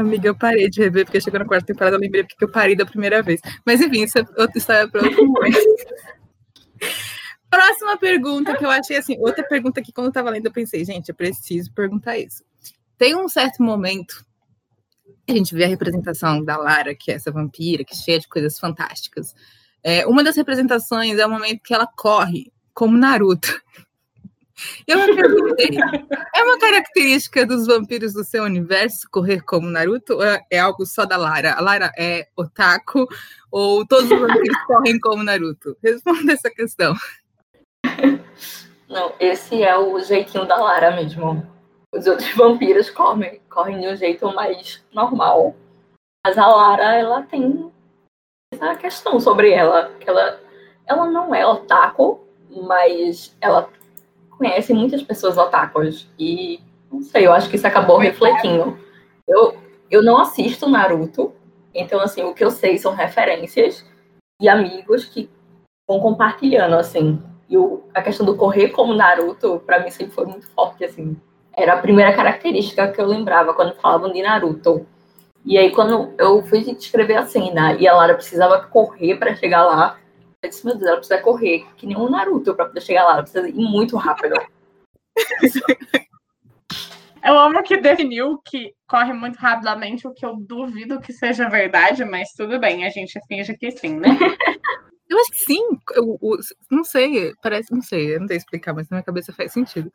Amiga, 0.00 0.28
eu 0.28 0.34
parei 0.34 0.70
de 0.70 0.80
rever, 0.80 1.04
porque 1.04 1.20
chegou 1.20 1.40
na 1.40 1.46
quarta 1.46 1.66
temporada, 1.66 1.96
eu 1.96 2.00
lembrei 2.00 2.22
porque 2.24 2.44
eu 2.44 2.50
parei 2.50 2.76
da 2.76 2.86
primeira 2.86 3.22
vez. 3.22 3.40
Mas 3.66 3.80
enfim, 3.80 4.04
isso 4.04 4.18
é 4.18 4.22
outra 4.36 4.58
história 4.58 4.88
para 4.88 5.04
outro 5.04 5.26
momento. 5.26 5.58
Próxima 7.50 7.96
pergunta 7.96 8.56
que 8.56 8.64
eu 8.64 8.70
achei 8.70 8.96
assim, 8.96 9.16
outra 9.18 9.42
pergunta 9.42 9.82
que 9.82 9.92
quando 9.92 10.08
eu 10.08 10.12
tava 10.12 10.30
lendo 10.30 10.46
eu 10.46 10.52
pensei, 10.52 10.84
gente, 10.84 11.08
eu 11.08 11.14
preciso 11.14 11.72
perguntar 11.72 12.18
isso. 12.18 12.44
Tem 12.96 13.16
um 13.16 13.28
certo 13.28 13.62
momento 13.62 14.24
a 15.28 15.36
gente 15.36 15.54
vê 15.54 15.64
a 15.64 15.68
representação 15.68 16.42
da 16.42 16.56
Lara, 16.56 16.94
que 16.94 17.10
é 17.10 17.14
essa 17.14 17.30
vampira, 17.30 17.84
que 17.84 17.92
é 17.92 17.96
cheia 17.96 18.18
de 18.18 18.28
coisas 18.28 18.58
fantásticas. 18.58 19.34
É, 19.82 20.06
uma 20.06 20.24
das 20.24 20.36
representações 20.36 21.18
é 21.18 21.26
o 21.26 21.30
momento 21.30 21.62
que 21.62 21.74
ela 21.74 21.86
corre, 21.86 22.50
como 22.72 22.96
Naruto. 22.96 23.60
Eu 24.86 24.98
me 24.98 25.14
perguntei, 25.14 25.70
é 26.34 26.42
uma 26.42 26.58
característica 26.58 27.46
dos 27.46 27.66
vampiros 27.66 28.12
do 28.12 28.24
seu 28.24 28.44
universo 28.44 29.08
correr 29.10 29.42
como 29.42 29.68
Naruto 29.68 30.14
ou 30.14 30.24
é, 30.24 30.44
é 30.50 30.58
algo 30.58 30.84
só 30.84 31.04
da 31.04 31.16
Lara? 31.16 31.54
A 31.54 31.60
Lara 31.60 31.92
é 31.96 32.28
otaku 32.36 33.06
ou 33.50 33.86
todos 33.86 34.10
os 34.10 34.18
vampiros 34.18 34.56
correm 34.66 34.98
como 34.98 35.22
Naruto? 35.22 35.76
Responda 35.82 36.32
essa 36.32 36.50
questão. 36.50 36.94
Não, 38.88 39.12
esse 39.20 39.62
é 39.62 39.76
o 39.76 40.00
jeitinho 40.00 40.46
da 40.46 40.56
Lara 40.56 40.96
mesmo. 40.96 41.46
Os 41.94 42.06
outros 42.06 42.30
vampiros 42.34 42.90
correm, 42.90 43.40
correm 43.48 43.80
de 43.80 43.88
um 43.88 43.96
jeito 43.96 44.26
mais 44.34 44.84
normal. 44.92 45.54
Mas 46.26 46.36
a 46.36 46.46
Lara, 46.46 46.94
ela 46.94 47.22
tem 47.22 47.70
essa 48.52 48.74
questão 48.76 49.20
sobre 49.20 49.50
ela, 49.50 49.92
que 50.00 50.08
ela, 50.08 50.40
ela 50.86 51.06
não 51.06 51.34
é 51.34 51.46
otaku, 51.46 52.20
mas 52.50 53.36
ela 53.40 53.70
conhece 54.38 54.72
muitas 54.72 55.02
pessoas 55.02 55.36
otakus 55.36 56.08
e 56.18 56.60
não 56.90 57.02
sei, 57.02 57.26
eu 57.26 57.32
acho 57.32 57.50
que 57.50 57.56
isso 57.56 57.66
acabou 57.66 57.98
refletindo. 57.98 58.78
Eu, 59.26 59.56
eu 59.90 60.02
não 60.02 60.18
assisto 60.18 60.68
Naruto, 60.68 61.32
então 61.74 62.00
assim, 62.00 62.22
o 62.22 62.32
que 62.32 62.42
eu 62.42 62.50
sei 62.50 62.78
são 62.78 62.94
referências 62.94 63.84
e 64.40 64.48
amigos 64.48 65.04
que 65.04 65.28
vão 65.86 66.00
compartilhando 66.00 66.76
assim. 66.76 67.20
E 67.48 67.56
o, 67.58 67.82
a 67.92 68.00
questão 68.00 68.24
do 68.24 68.36
correr 68.36 68.68
como 68.68 68.94
Naruto, 68.94 69.62
para 69.66 69.80
mim 69.80 69.90
sempre 69.90 70.14
foi 70.14 70.26
muito 70.26 70.48
forte 70.52 70.84
assim. 70.84 71.16
Era 71.56 71.74
a 71.74 71.78
primeira 71.78 72.14
característica 72.14 72.88
que 72.88 73.00
eu 73.00 73.06
lembrava 73.06 73.52
quando 73.52 73.74
falavam 73.74 74.12
de 74.12 74.22
Naruto. 74.22 74.86
E 75.44 75.56
aí, 75.56 75.70
quando 75.70 76.12
eu 76.18 76.42
fui 76.42 76.58
escrever 76.58 77.16
a 77.16 77.26
cena 77.26 77.72
e 77.74 77.88
a 77.88 77.94
Lara 77.94 78.14
precisava 78.14 78.60
correr 78.60 79.16
para 79.16 79.34
chegar 79.34 79.64
lá, 79.64 79.98
eu 80.42 80.48
disse, 80.48 80.64
meu 80.64 80.74
Deus, 80.76 80.86
ela 80.86 80.96
precisa 80.96 81.20
correr, 81.20 81.66
que 81.76 81.86
nem 81.86 81.96
um 81.96 82.08
Naruto 82.08 82.54
para 82.54 82.66
poder 82.66 82.80
chegar 82.80 83.04
lá, 83.04 83.12
ela 83.14 83.22
precisa 83.22 83.48
ir 83.48 83.54
muito 83.54 83.96
rápido. 83.96 84.34
Eu 87.24 87.36
amo 87.36 87.62
que 87.64 87.76
definiu 87.76 88.40
que 88.44 88.72
corre 88.86 89.12
muito 89.12 89.36
rapidamente, 89.36 90.06
o 90.06 90.14
que 90.14 90.24
eu 90.24 90.36
duvido 90.36 91.00
que 91.00 91.12
seja 91.12 91.48
verdade, 91.48 92.04
mas 92.04 92.32
tudo 92.32 92.60
bem, 92.60 92.86
a 92.86 92.90
gente 92.90 93.20
finge 93.26 93.54
que 93.56 93.70
sim, 93.72 93.98
né? 93.98 94.08
Eu 95.10 95.18
acho 95.18 95.32
que 95.32 95.38
sim. 95.38 95.62
Eu, 95.94 96.18
eu, 96.22 96.36
não 96.70 96.84
sei, 96.84 97.34
parece, 97.42 97.72
não 97.72 97.82
sei, 97.82 98.14
eu 98.14 98.20
não 98.20 98.28
sei 98.28 98.36
explicar, 98.36 98.74
mas 98.74 98.88
na 98.88 98.96
minha 98.96 99.04
cabeça 99.04 99.32
faz 99.32 99.52
sentido. 99.52 99.92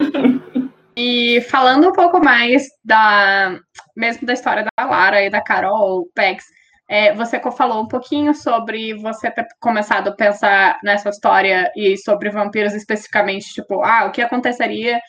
E 0.98 1.42
falando 1.42 1.90
um 1.90 1.92
pouco 1.92 2.18
mais 2.18 2.66
da 2.82 3.60
mesmo 3.94 4.26
da 4.26 4.32
história 4.32 4.64
da 4.78 4.86
Lara 4.86 5.22
e 5.22 5.28
da 5.28 5.42
Carol 5.42 6.08
Pex, 6.14 6.46
é, 6.88 7.12
você 7.14 7.40
falou 7.52 7.82
um 7.82 7.88
pouquinho 7.88 8.34
sobre 8.34 8.94
você 8.94 9.30
ter 9.30 9.46
começado 9.60 10.08
a 10.08 10.14
pensar 10.14 10.78
nessa 10.82 11.08
história 11.08 11.70
e 11.76 11.96
sobre 11.98 12.30
vampiros 12.30 12.74
especificamente, 12.74 13.52
tipo, 13.52 13.82
ah, 13.82 14.06
o 14.06 14.12
que 14.12 14.22
aconteceria 14.22 15.00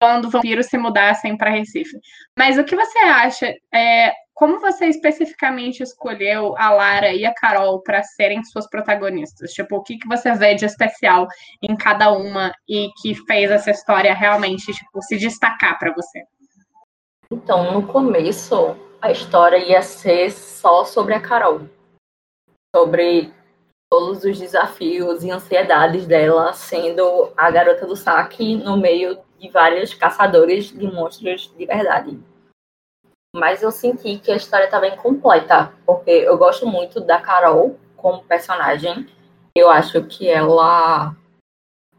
quando 0.00 0.30
vampiros 0.30 0.66
se 0.66 0.78
mudassem 0.78 1.36
para 1.36 1.50
Recife. 1.50 1.98
Mas 2.38 2.56
o 2.56 2.64
que 2.64 2.76
você 2.76 2.98
acha? 2.98 3.52
É, 3.74 4.12
como 4.32 4.60
você 4.60 4.86
especificamente 4.86 5.82
escolheu 5.82 6.56
a 6.56 6.70
Lara 6.70 7.12
e 7.12 7.26
a 7.26 7.34
Carol 7.34 7.82
para 7.82 8.02
serem 8.04 8.42
suas 8.44 8.68
protagonistas? 8.70 9.50
Tipo, 9.50 9.76
o 9.76 9.82
que, 9.82 9.98
que 9.98 10.06
você 10.06 10.32
vê 10.32 10.54
de 10.54 10.64
especial 10.64 11.26
em 11.60 11.76
cada 11.76 12.12
uma 12.12 12.52
e 12.68 12.88
que 13.02 13.14
fez 13.26 13.50
essa 13.50 13.72
história 13.72 14.14
realmente 14.14 14.72
tipo, 14.72 15.02
se 15.02 15.16
destacar 15.18 15.78
para 15.78 15.92
você? 15.92 16.22
Então, 17.30 17.72
no 17.72 17.86
começo, 17.86 18.76
a 19.00 19.10
história 19.10 19.58
ia 19.58 19.82
ser 19.82 20.30
só 20.30 20.84
sobre 20.84 21.14
a 21.14 21.20
Carol. 21.20 21.62
Sobre 22.74 23.32
todos 23.90 24.24
os 24.24 24.38
desafios 24.38 25.24
e 25.24 25.30
ansiedades 25.30 26.06
dela 26.06 26.52
sendo 26.52 27.32
a 27.36 27.50
garota 27.50 27.86
do 27.86 27.96
saque 27.96 28.56
no 28.56 28.76
meio 28.76 29.18
de 29.38 29.48
vários 29.48 29.94
caçadores 29.94 30.66
de 30.66 30.86
monstros 30.86 31.52
de 31.56 31.64
verdade. 31.64 32.18
Mas 33.34 33.62
eu 33.62 33.70
senti 33.70 34.18
que 34.18 34.32
a 34.32 34.36
história 34.36 34.64
estava 34.64 34.88
incompleta, 34.88 35.72
porque 35.86 36.10
eu 36.10 36.36
gosto 36.36 36.66
muito 36.66 37.00
da 37.00 37.20
Carol 37.20 37.78
como 37.96 38.24
personagem. 38.24 39.06
Eu 39.56 39.70
acho 39.70 40.02
que 40.04 40.28
ela 40.28 41.14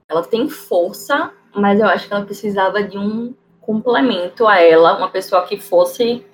ela 0.08 0.24
tem 0.24 0.50
força, 0.50 1.32
mas 1.54 1.80
eu 1.80 1.86
acho 1.86 2.08
que 2.08 2.14
ela 2.14 2.26
precisava 2.26 2.82
de 2.84 2.98
um 2.98 3.36
complemento 3.62 4.48
a 4.48 4.60
ela, 4.60 4.98
uma 4.98 5.10
pessoa 5.10 5.46
que 5.46 5.60
fosse 5.60 6.26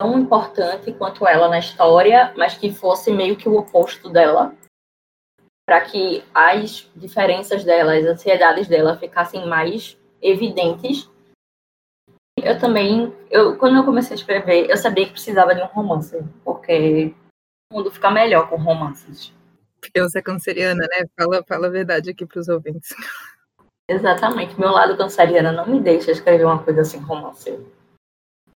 tão 0.00 0.18
importante 0.18 0.94
quanto 0.94 1.28
ela 1.28 1.46
na 1.46 1.58
história, 1.58 2.32
mas 2.34 2.56
que 2.56 2.72
fosse 2.72 3.12
meio 3.12 3.36
que 3.36 3.46
o 3.46 3.54
oposto 3.54 4.08
dela 4.08 4.56
para 5.68 5.82
que 5.82 6.24
as 6.34 6.90
diferenças 6.96 7.64
dela, 7.64 7.94
as 7.94 8.06
ansiedades 8.06 8.66
dela 8.66 8.96
ficassem 8.96 9.46
mais 9.46 9.98
evidentes. 10.22 11.08
Eu 12.42 12.58
também, 12.58 13.14
eu, 13.30 13.58
quando 13.58 13.76
eu 13.76 13.84
comecei 13.84 14.14
a 14.14 14.18
escrever, 14.18 14.70
eu 14.70 14.76
sabia 14.78 15.04
que 15.04 15.12
precisava 15.12 15.54
de 15.54 15.60
um 15.60 15.66
romance, 15.66 16.18
porque 16.42 17.14
o 17.70 17.76
mundo 17.76 17.90
fica 17.90 18.10
melhor 18.10 18.48
com 18.48 18.56
romances. 18.56 19.34
Porque 19.82 20.00
você 20.00 20.18
é 20.18 20.22
canceriana, 20.22 20.80
né? 20.80 21.06
Fala, 21.14 21.44
fala 21.46 21.66
a 21.66 21.70
verdade 21.70 22.10
aqui 22.10 22.24
para 22.24 22.40
os 22.40 22.48
ouvintes. 22.48 22.88
Exatamente. 23.86 24.58
Meu 24.58 24.70
lado 24.70 24.96
canceriana 24.96 25.52
não 25.52 25.66
me 25.66 25.78
deixa 25.78 26.10
escrever 26.10 26.46
uma 26.46 26.62
coisa 26.62 26.80
assim 26.80 26.98
romance. 26.98 27.60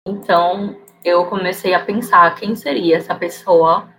Então, 0.07 0.75
eu 1.03 1.25
comecei 1.25 1.73
a 1.73 1.83
pensar 1.83 2.35
quem 2.35 2.55
seria 2.55 2.97
essa 2.97 3.15
pessoa 3.15 3.89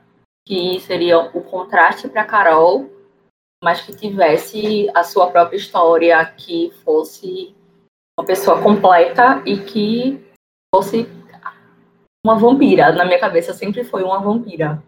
que 0.46 0.78
seria 0.80 1.18
o 1.18 1.42
contraste 1.42 2.08
para 2.08 2.25
Carol 2.25 2.94
mas 3.64 3.80
que 3.80 3.96
tivesse 3.96 4.90
a 4.94 5.02
sua 5.02 5.30
própria 5.30 5.56
história, 5.56 6.23
que 6.37 6.70
fosse 6.84 7.56
uma 8.18 8.26
pessoa 8.26 8.61
completa 8.61 9.42
e 9.46 9.56
que 9.56 10.23
fosse 10.73 11.08
uma 12.23 12.37
vampira. 12.37 12.92
Na 12.92 13.06
minha 13.06 13.18
cabeça 13.18 13.54
sempre 13.54 13.82
foi 13.82 14.02
uma 14.02 14.20
vampira. 14.20 14.82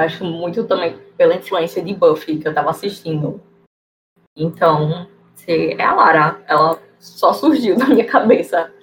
Acho 0.00 0.24
muito 0.24 0.66
também 0.66 0.98
pela 1.16 1.36
influência 1.36 1.80
de 1.80 1.94
Buffy 1.94 2.40
que 2.40 2.48
eu 2.48 2.50
estava 2.50 2.70
assistindo. 2.70 3.40
Então, 4.36 5.08
é 5.46 5.80
a 5.80 5.94
Lara. 5.94 6.42
Ela 6.48 6.82
só 6.98 7.32
surgiu 7.32 7.78
na 7.78 7.86
minha 7.86 8.04
cabeça. 8.04 8.74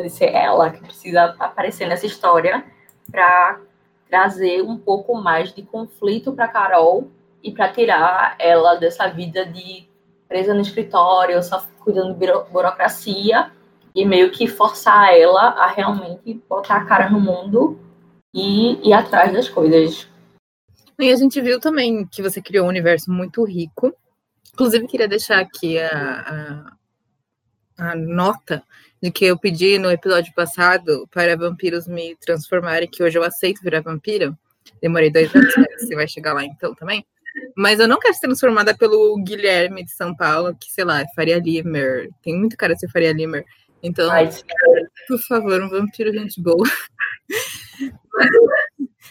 Disse, 0.00 0.24
é 0.24 0.44
ela 0.44 0.70
que 0.70 0.80
precisa 0.80 1.34
aparecer 1.40 1.88
nessa 1.88 2.06
história 2.06 2.64
para 3.10 3.60
trazer 4.08 4.62
um 4.62 4.78
pouco 4.78 5.14
mais 5.16 5.52
de 5.52 5.62
conflito 5.62 6.32
para 6.32 6.46
Carol 6.46 7.10
e 7.42 7.50
para 7.50 7.72
tirar 7.72 8.36
ela 8.38 8.76
dessa 8.76 9.08
vida 9.08 9.44
de 9.44 9.88
presa 10.28 10.54
no 10.54 10.60
escritório, 10.60 11.42
só 11.42 11.64
cuidando 11.80 12.14
de 12.14 12.26
burocracia 12.50 13.50
e 13.94 14.04
meio 14.04 14.30
que 14.30 14.46
forçar 14.46 15.12
ela 15.14 15.48
a 15.48 15.66
realmente 15.66 16.40
botar 16.48 16.76
a 16.76 16.84
cara 16.84 17.10
no 17.10 17.20
mundo 17.20 17.80
e 18.32 18.88
ir 18.88 18.92
atrás 18.92 19.32
das 19.32 19.48
coisas. 19.48 20.08
E 20.96 21.10
a 21.10 21.16
gente 21.16 21.40
viu 21.40 21.58
também 21.58 22.06
que 22.06 22.22
você 22.22 22.40
criou 22.40 22.66
um 22.66 22.68
universo 22.68 23.10
muito 23.10 23.42
rico. 23.44 23.92
Inclusive, 24.52 24.86
queria 24.86 25.08
deixar 25.08 25.40
aqui 25.40 25.78
a, 25.78 25.88
a, 25.90 26.72
a 27.78 27.94
nota 27.94 28.62
de 29.02 29.10
que 29.10 29.24
eu 29.24 29.38
pedi 29.38 29.78
no 29.78 29.90
episódio 29.90 30.32
passado 30.34 31.08
para 31.10 31.36
vampiros 31.36 31.86
me 31.86 32.16
transformarem, 32.16 32.88
que 32.90 33.02
hoje 33.02 33.16
eu 33.18 33.22
aceito 33.22 33.62
virar 33.62 33.80
vampiro. 33.80 34.36
Demorei 34.82 35.10
dois 35.10 35.34
anos, 35.34 35.54
você 35.78 35.94
vai 35.94 36.08
chegar 36.08 36.32
lá 36.32 36.44
então 36.44 36.74
também. 36.74 37.06
Mas 37.56 37.78
eu 37.78 37.86
não 37.86 37.98
quero 37.98 38.14
ser 38.14 38.26
transformada 38.26 38.76
pelo 38.76 39.16
Guilherme 39.22 39.84
de 39.84 39.92
São 39.92 40.14
Paulo, 40.14 40.56
que, 40.58 40.70
sei 40.72 40.84
lá, 40.84 41.00
é 41.00 41.06
Faria 41.14 41.38
Limer. 41.38 42.10
Tem 42.22 42.36
muito 42.36 42.56
cara 42.56 42.74
de 42.74 42.80
ser 42.80 42.90
Faria 42.90 43.12
Limer. 43.12 43.44
Então, 43.82 44.10
Ai, 44.10 44.28
por 45.06 45.18
favor, 45.20 45.62
um 45.62 45.68
vampiro 45.68 46.12
gente 46.12 46.42
boa. 46.42 46.66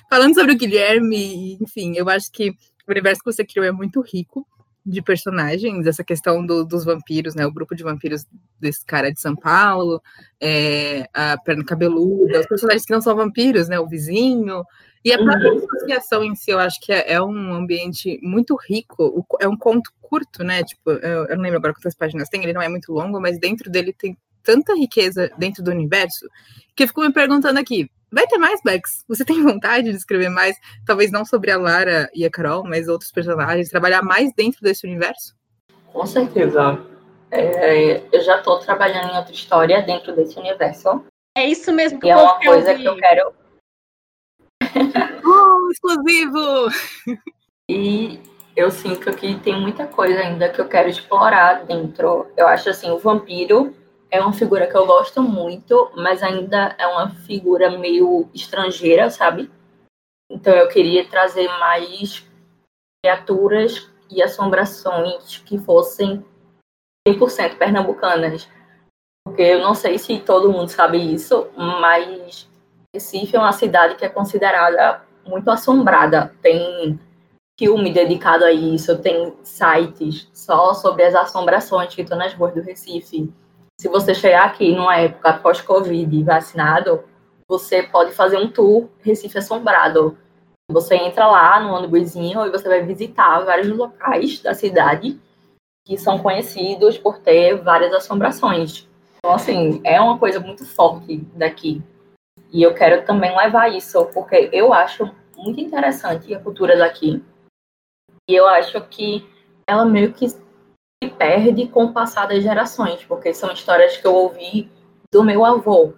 Falando 0.10 0.36
sobre 0.36 0.54
o 0.54 0.58
Guilherme, 0.58 1.58
enfim, 1.62 1.94
eu 1.96 2.10
acho 2.10 2.30
que 2.32 2.50
o 2.50 2.92
universo 2.92 3.22
que 3.22 3.32
você 3.32 3.46
criou 3.46 3.66
é 3.66 3.72
muito 3.72 4.02
rico 4.02 4.46
de 4.88 5.02
personagens, 5.02 5.86
essa 5.86 6.04
questão 6.04 6.46
do, 6.46 6.64
dos 6.64 6.86
vampiros, 6.86 7.36
né? 7.36 7.46
O 7.46 7.52
grupo 7.52 7.76
de 7.76 7.84
vampiros 7.84 8.26
desse 8.60 8.86
cara 8.86 9.12
de 9.12 9.20
São 9.20 9.36
Paulo, 9.36 10.02
é, 10.40 11.08
a 11.14 11.38
perna 11.38 11.66
cabeluda, 11.66 12.40
os 12.40 12.48
personagens 12.48 12.86
que 12.86 12.94
não 12.94 13.02
são 13.02 13.16
vampiros, 13.16 13.68
né? 13.68 13.78
O 13.80 13.88
vizinho, 13.88 14.64
e 15.04 15.12
a 15.12 15.18
própria 15.18 15.54
uhum. 15.54 15.58
associação 15.58 16.24
em 16.24 16.36
si, 16.36 16.52
eu 16.52 16.60
acho 16.60 16.80
que 16.82 16.92
é, 16.92 17.14
é, 17.14 17.22
um 17.22 17.54
ambiente 17.54 18.20
muito 18.22 18.58
rico. 18.68 19.26
É 19.40 19.48
um 19.48 19.58
conto 19.58 19.92
curto, 20.02 20.44
né? 20.44 20.64
Tipo, 20.64 20.92
eu, 20.92 21.26
eu 21.28 21.36
não 21.36 21.44
lembro 21.44 21.60
agora 21.60 21.74
quantas 21.74 21.96
páginas 21.96 22.30
tem, 22.30 22.44
ele 22.44 22.54
não 22.54 22.62
é 22.62 22.70
muito 22.70 22.92
longo, 22.92 23.20
mas 23.20 23.40
dentro 23.40 23.70
dele 23.70 23.94
tem 23.94 24.18
tanta 24.42 24.74
riqueza 24.74 25.30
dentro 25.38 25.62
do 25.62 25.72
universo 25.72 26.28
que 26.76 26.84
eu 26.84 26.88
fico 26.88 27.02
me 27.02 27.12
perguntando 27.12 27.60
aqui: 27.60 27.90
vai 28.12 28.26
ter 28.28 28.38
mais, 28.38 28.62
Bex? 28.64 29.04
Você 29.08 29.26
tem 29.26 29.42
vontade 29.44 29.92
de 29.92 29.98
escrever 29.98 30.30
mais? 30.30 30.56
Talvez 30.86 31.12
não 31.12 31.26
sobre 31.26 31.52
a 31.52 31.58
Lara 31.58 32.10
e 32.14 32.26
a 32.26 32.30
Carol, 32.30 32.64
mas 32.64 32.88
outros 32.88 33.12
personagens, 33.12 33.70
trabalhar 33.70 34.02
mais 34.02 34.32
dentro 34.34 34.62
desse 34.62 34.86
universo? 34.86 35.36
Com 35.92 36.06
certeza. 36.06 36.80
É, 37.30 38.02
eu 38.12 38.22
já 38.22 38.38
estou 38.38 38.60
trabalhando 38.60 39.12
em 39.12 39.18
outra 39.18 39.34
história 39.34 39.82
dentro 39.82 40.16
desse 40.16 40.40
universo. 40.40 41.04
É 41.38 41.46
isso 41.46 41.72
mesmo 41.72 42.00
que 42.00 42.08
e 42.08 42.10
é 42.10 42.16
uma 42.16 42.40
coisa 42.40 42.74
que 42.74 42.86
eu 42.86 42.96
quero 42.96 43.34
uh, 44.64 45.70
exclusivo! 45.72 46.70
E 47.70 48.20
eu 48.56 48.72
sinto 48.72 49.12
que 49.12 49.36
tem 49.40 49.60
muita 49.60 49.86
coisa 49.86 50.20
ainda 50.20 50.50
que 50.50 50.60
eu 50.60 50.68
quero 50.68 50.90
explorar 50.90 51.66
dentro. 51.66 52.28
Eu 52.36 52.48
acho 52.48 52.70
assim, 52.70 52.90
o 52.90 52.98
vampiro 52.98 53.76
é 54.10 54.22
uma 54.22 54.34
figura 54.34 54.68
que 54.68 54.76
eu 54.76 54.86
gosto 54.86 55.22
muito, 55.22 55.92
mas 55.96 56.24
ainda 56.24 56.76
é 56.78 56.88
uma 56.88 57.10
figura 57.10 57.78
meio 57.78 58.30
estrangeira, 58.34 59.10
sabe? 59.10 59.52
Então 60.30 60.54
eu 60.54 60.68
queria 60.68 61.08
trazer 61.08 61.48
mais 61.60 62.26
criaturas 63.04 63.90
e 64.10 64.22
assombrações 64.22 65.38
que 65.40 65.58
fossem 65.58 66.24
100% 67.08 67.58
pernambucanas. 67.58 68.50
Porque 69.26 69.42
eu 69.42 69.60
não 69.60 69.74
sei 69.74 69.98
se 69.98 70.20
todo 70.20 70.52
mundo 70.52 70.70
sabe 70.70 70.98
isso, 70.98 71.50
mas 71.56 72.50
Recife 72.94 73.36
é 73.36 73.40
uma 73.40 73.52
cidade 73.52 73.96
que 73.96 74.06
é 74.06 74.10
considerada 74.10 75.02
muito 75.26 75.50
assombrada. 75.52 76.34
Tem 76.42 77.00
filme 77.60 77.92
dedicado 77.92 78.46
a 78.46 78.52
isso, 78.52 78.98
tem 79.00 79.36
sites 79.44 80.30
só 80.34 80.74
sobre 80.74 81.04
as 81.04 81.16
assombrações 81.16 81.94
que 81.94 82.02
estão 82.02 82.18
nas 82.18 82.34
ruas 82.34 82.54
do 82.54 82.62
Recife. 82.62 83.34
Se 83.80 83.88
você 83.88 84.16
chegar 84.16 84.46
aqui 84.46 84.74
numa 84.76 84.98
época 84.98 85.34
pós-Covid 85.34 86.24
vacinado, 86.24 87.04
você 87.48 87.84
pode 87.84 88.12
fazer 88.12 88.38
um 88.38 88.50
tour 88.50 88.90
Recife 89.02 89.38
Assombrado. 89.38 90.18
Você 90.72 90.96
entra 90.96 91.28
lá 91.28 91.60
no 91.60 91.74
ônibusinho 91.74 92.44
e 92.46 92.50
você 92.50 92.68
vai 92.68 92.82
visitar 92.82 93.40
vários 93.46 93.70
locais 93.70 94.42
da 94.42 94.56
cidade 94.56 95.20
que 95.86 95.96
são 95.96 96.18
conhecidos 96.18 96.98
por 96.98 97.20
ter 97.20 97.56
várias 97.62 97.94
assombrações. 97.94 98.88
Então, 99.20 99.32
assim, 99.32 99.80
é 99.84 100.02
uma 100.02 100.18
coisa 100.18 100.40
muito 100.40 100.66
forte 100.66 101.18
daqui. 101.36 101.82
E 102.52 102.64
eu 102.64 102.74
quero 102.74 103.06
também 103.06 103.36
levar 103.38 103.70
isso, 103.70 104.06
porque 104.08 104.50
eu 104.52 104.74
acho 104.74 105.10
muito 105.38 105.62
interessante 105.62 106.34
a 106.34 106.40
cultura 106.40 106.76
daqui. 106.76 107.24
E 108.28 108.36
eu 108.36 108.48
acho 108.48 108.82
que 108.90 109.26
ela 109.68 109.86
meio 109.86 110.12
que 110.12 110.26
se 111.04 111.10
perde 111.10 111.68
com 111.68 111.86
o 111.86 111.94
passar 111.94 112.28
das 112.28 112.42
gerações, 112.42 113.04
porque 113.06 113.34
são 113.34 113.52
histórias 113.52 113.98
que 113.98 114.06
eu 114.06 114.14
ouvi 114.14 114.70
do 115.12 115.24
meu 115.24 115.46
avô, 115.46 115.94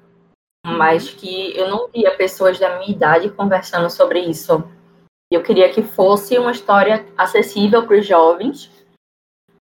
mas 0.66 1.10
que 1.10 1.58
eu 1.58 1.70
não 1.70 1.88
via 1.90 2.16
pessoas 2.16 2.60
da 2.60 2.78
minha 2.78 2.92
idade 2.92 3.30
conversando 3.30 3.90
sobre 3.90 4.20
isso. 4.20 4.64
Eu 5.32 5.42
queria 5.42 5.70
que 5.72 5.82
fosse 5.82 6.38
uma 6.38 6.52
história 6.52 7.06
acessível 7.18 7.86
para 7.86 8.00
os 8.00 8.06
jovens, 8.06 8.70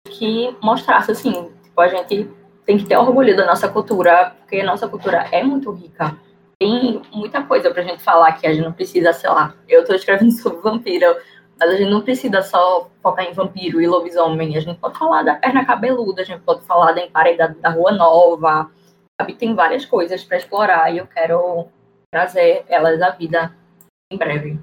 que 0.09 0.57
mostrasse 0.63 1.11
assim, 1.11 1.51
tipo, 1.63 1.81
a 1.81 1.89
gente 1.89 2.31
tem 2.65 2.79
que 2.79 2.85
ter 2.85 2.97
orgulho 2.97 3.37
da 3.37 3.47
nossa 3.47 3.69
cultura, 3.69 4.35
porque 4.39 4.61
a 4.61 4.67
nossa 4.67 4.89
cultura 4.89 5.29
é 5.33 5.43
muito 5.43 5.71
rica. 5.71 6.17
Tem 6.59 7.03
muita 7.13 7.43
coisa 7.43 7.71
para 7.71 7.83
a 7.83 7.85
gente 7.85 8.03
falar 8.03 8.33
que 8.33 8.47
a 8.47 8.53
gente 8.53 8.65
não 8.65 8.73
precisa, 8.73 9.13
sei 9.13 9.29
lá. 9.29 9.55
Eu 9.69 9.81
estou 9.81 9.95
escrevendo 9.95 10.33
sobre 10.33 10.61
vampiro, 10.61 11.17
mas 11.59 11.71
a 11.71 11.77
gente 11.77 11.91
não 11.91 12.03
precisa 12.03 12.43
só 12.43 12.91
focar 13.03 13.25
em 13.25 13.33
vampiro 13.33 13.81
e 13.81 13.87
lobisomem. 13.87 14.57
A 14.57 14.61
gente 14.61 14.79
pode 14.79 14.99
falar 14.99 15.23
da 15.23 15.37
perna 15.37 15.65
cabeluda, 15.65 16.23
a 16.23 16.25
gente 16.25 16.43
pode 16.43 16.63
falar 16.65 16.93
da 16.93 17.05
emparedada 17.05 17.55
da 17.55 17.71
Rua 17.71 17.93
Nova. 17.93 18.71
Sabe? 19.21 19.35
Tem 19.35 19.55
várias 19.55 19.87
coisas 19.87 20.23
para 20.23 20.37
explorar 20.37 20.93
e 20.93 20.99
eu 20.99 21.07
quero 21.07 21.69
trazer 22.13 22.65
elas 22.69 23.01
à 23.01 23.11
vida 23.11 23.55
em 24.11 24.19
breve. 24.19 24.59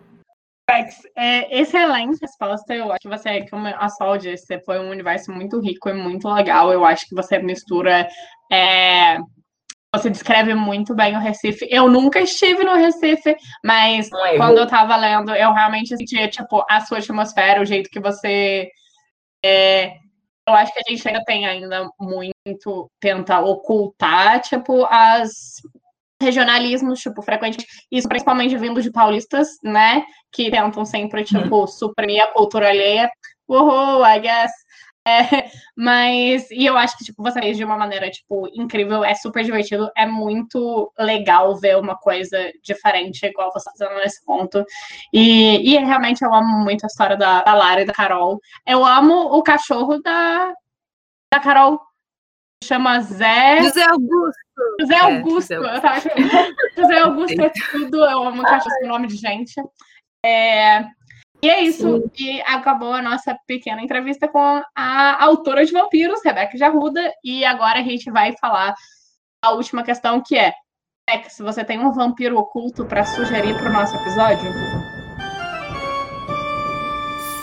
É, 1.15 1.59
excelente 1.59 2.19
resposta. 2.21 2.73
Eu 2.73 2.91
acho 2.91 3.01
que 3.01 3.09
você, 3.09 3.47
como 3.49 3.67
a 3.67 3.89
Sol 3.89 4.17
disse, 4.17 4.59
foi 4.61 4.79
um 4.79 4.89
universo 4.89 5.31
muito 5.31 5.59
rico 5.59 5.89
e 5.89 5.93
muito 5.93 6.27
legal. 6.29 6.71
Eu 6.71 6.85
acho 6.85 7.07
que 7.07 7.15
você 7.15 7.37
mistura 7.39 8.07
é, 8.51 9.17
você 9.93 10.09
descreve 10.09 10.55
muito 10.55 10.95
bem 10.95 11.15
o 11.15 11.19
Recife. 11.19 11.67
Eu 11.69 11.87
nunca 11.87 12.19
estive 12.19 12.63
no 12.63 12.73
Recife, 12.73 13.35
mas 13.63 14.09
é 14.11 14.37
quando 14.37 14.57
eu 14.57 14.67
tava 14.67 14.95
lendo, 14.95 15.33
eu 15.35 15.53
realmente 15.53 15.95
sentia, 15.95 16.27
tipo, 16.27 16.65
a 16.69 16.81
sua 16.81 16.97
atmosfera, 16.97 17.61
o 17.61 17.65
jeito 17.65 17.89
que 17.89 17.99
você. 17.99 18.69
É, 19.45 19.97
eu 20.47 20.53
acho 20.55 20.73
que 20.73 20.79
a 20.79 20.91
gente 20.91 21.07
ainda 21.07 21.23
tem 21.25 21.45
ainda 21.45 21.89
muito, 21.99 22.89
tenta 22.99 23.39
ocultar, 23.39 24.41
tipo, 24.41 24.85
as 24.85 25.31
regionalismos, 26.21 26.99
tipo, 26.99 27.21
frequentemente, 27.21 27.67
isso 27.91 28.07
principalmente 28.07 28.57
vindo 28.57 28.81
de 28.81 28.91
paulistas, 28.91 29.49
né, 29.63 30.03
que 30.31 30.49
tentam 30.49 30.85
sempre, 30.85 31.23
tipo, 31.23 31.61
uhum. 31.61 31.67
suprimir 31.67 32.23
a 32.23 32.27
cultura 32.27 32.69
alheia. 32.69 33.09
Uhul, 33.47 34.05
I 34.05 34.19
guess. 34.19 34.51
É, 35.05 35.51
mas, 35.75 36.49
e 36.49 36.65
eu 36.65 36.77
acho 36.77 36.97
que, 36.97 37.03
tipo, 37.03 37.21
você 37.21 37.39
fez 37.41 37.57
de 37.57 37.63
uma 37.65 37.77
maneira, 37.77 38.09
tipo, 38.09 38.47
incrível, 38.53 39.03
é 39.03 39.13
super 39.13 39.43
divertido, 39.43 39.91
é 39.97 40.05
muito 40.05 40.91
legal 40.97 41.57
ver 41.57 41.77
uma 41.77 41.97
coisa 41.97 42.37
diferente, 42.63 43.25
igual 43.25 43.51
você 43.51 43.65
tá 43.65 43.71
fazendo 43.77 43.99
nesse 43.99 44.23
ponto. 44.23 44.63
E, 45.11 45.73
e 45.73 45.77
realmente 45.77 46.23
eu 46.23 46.33
amo 46.33 46.63
muito 46.63 46.85
a 46.85 46.87
história 46.87 47.17
da, 47.17 47.43
da 47.43 47.53
Lara 47.53 47.81
e 47.81 47.85
da 47.85 47.93
Carol. 47.93 48.39
Eu 48.65 48.85
amo 48.85 49.13
o 49.35 49.43
cachorro 49.43 50.01
da, 50.01 50.53
da 51.33 51.39
Carol, 51.41 51.81
chama 52.63 53.01
Zé... 53.01 53.61
José 53.61 53.83
Augusto. 53.83 54.43
José 54.79 54.95
Augusto, 54.95 55.53
é, 55.53 55.57
José 55.57 55.87
Augusto. 55.87 56.15
José 56.77 56.99
Augusto 56.99 57.41
é 57.41 57.51
tudo, 57.71 58.05
eu 58.05 58.23
amo 58.23 58.43
cachorro 58.43 58.79
com 58.79 58.87
nome 58.87 59.07
de 59.07 59.17
gente. 59.17 59.61
É, 60.25 60.85
e 61.43 61.49
é 61.49 61.61
isso. 61.61 62.09
Sim. 62.15 62.37
E 62.37 62.41
acabou 62.43 62.93
a 62.93 63.01
nossa 63.01 63.37
pequena 63.45 63.81
entrevista 63.81 64.29
com 64.29 64.61
a 64.73 65.23
autora 65.25 65.65
de 65.65 65.73
Vampiros, 65.73 66.23
Rebeca 66.23 66.57
Jarruda. 66.57 67.13
E 67.21 67.43
agora 67.43 67.79
a 67.79 67.83
gente 67.83 68.09
vai 68.09 68.33
falar 68.39 68.73
a 69.43 69.51
última 69.51 69.83
questão, 69.83 70.23
que 70.25 70.37
é: 70.37 70.53
Rebeca, 71.09 71.29
se 71.29 71.43
você 71.43 71.65
tem 71.65 71.79
um 71.79 71.91
vampiro 71.91 72.37
oculto 72.37 72.85
para 72.85 73.03
sugerir 73.03 73.55
para 73.55 73.69
o 73.69 73.73
nosso 73.73 73.93
episódio? 73.97 74.49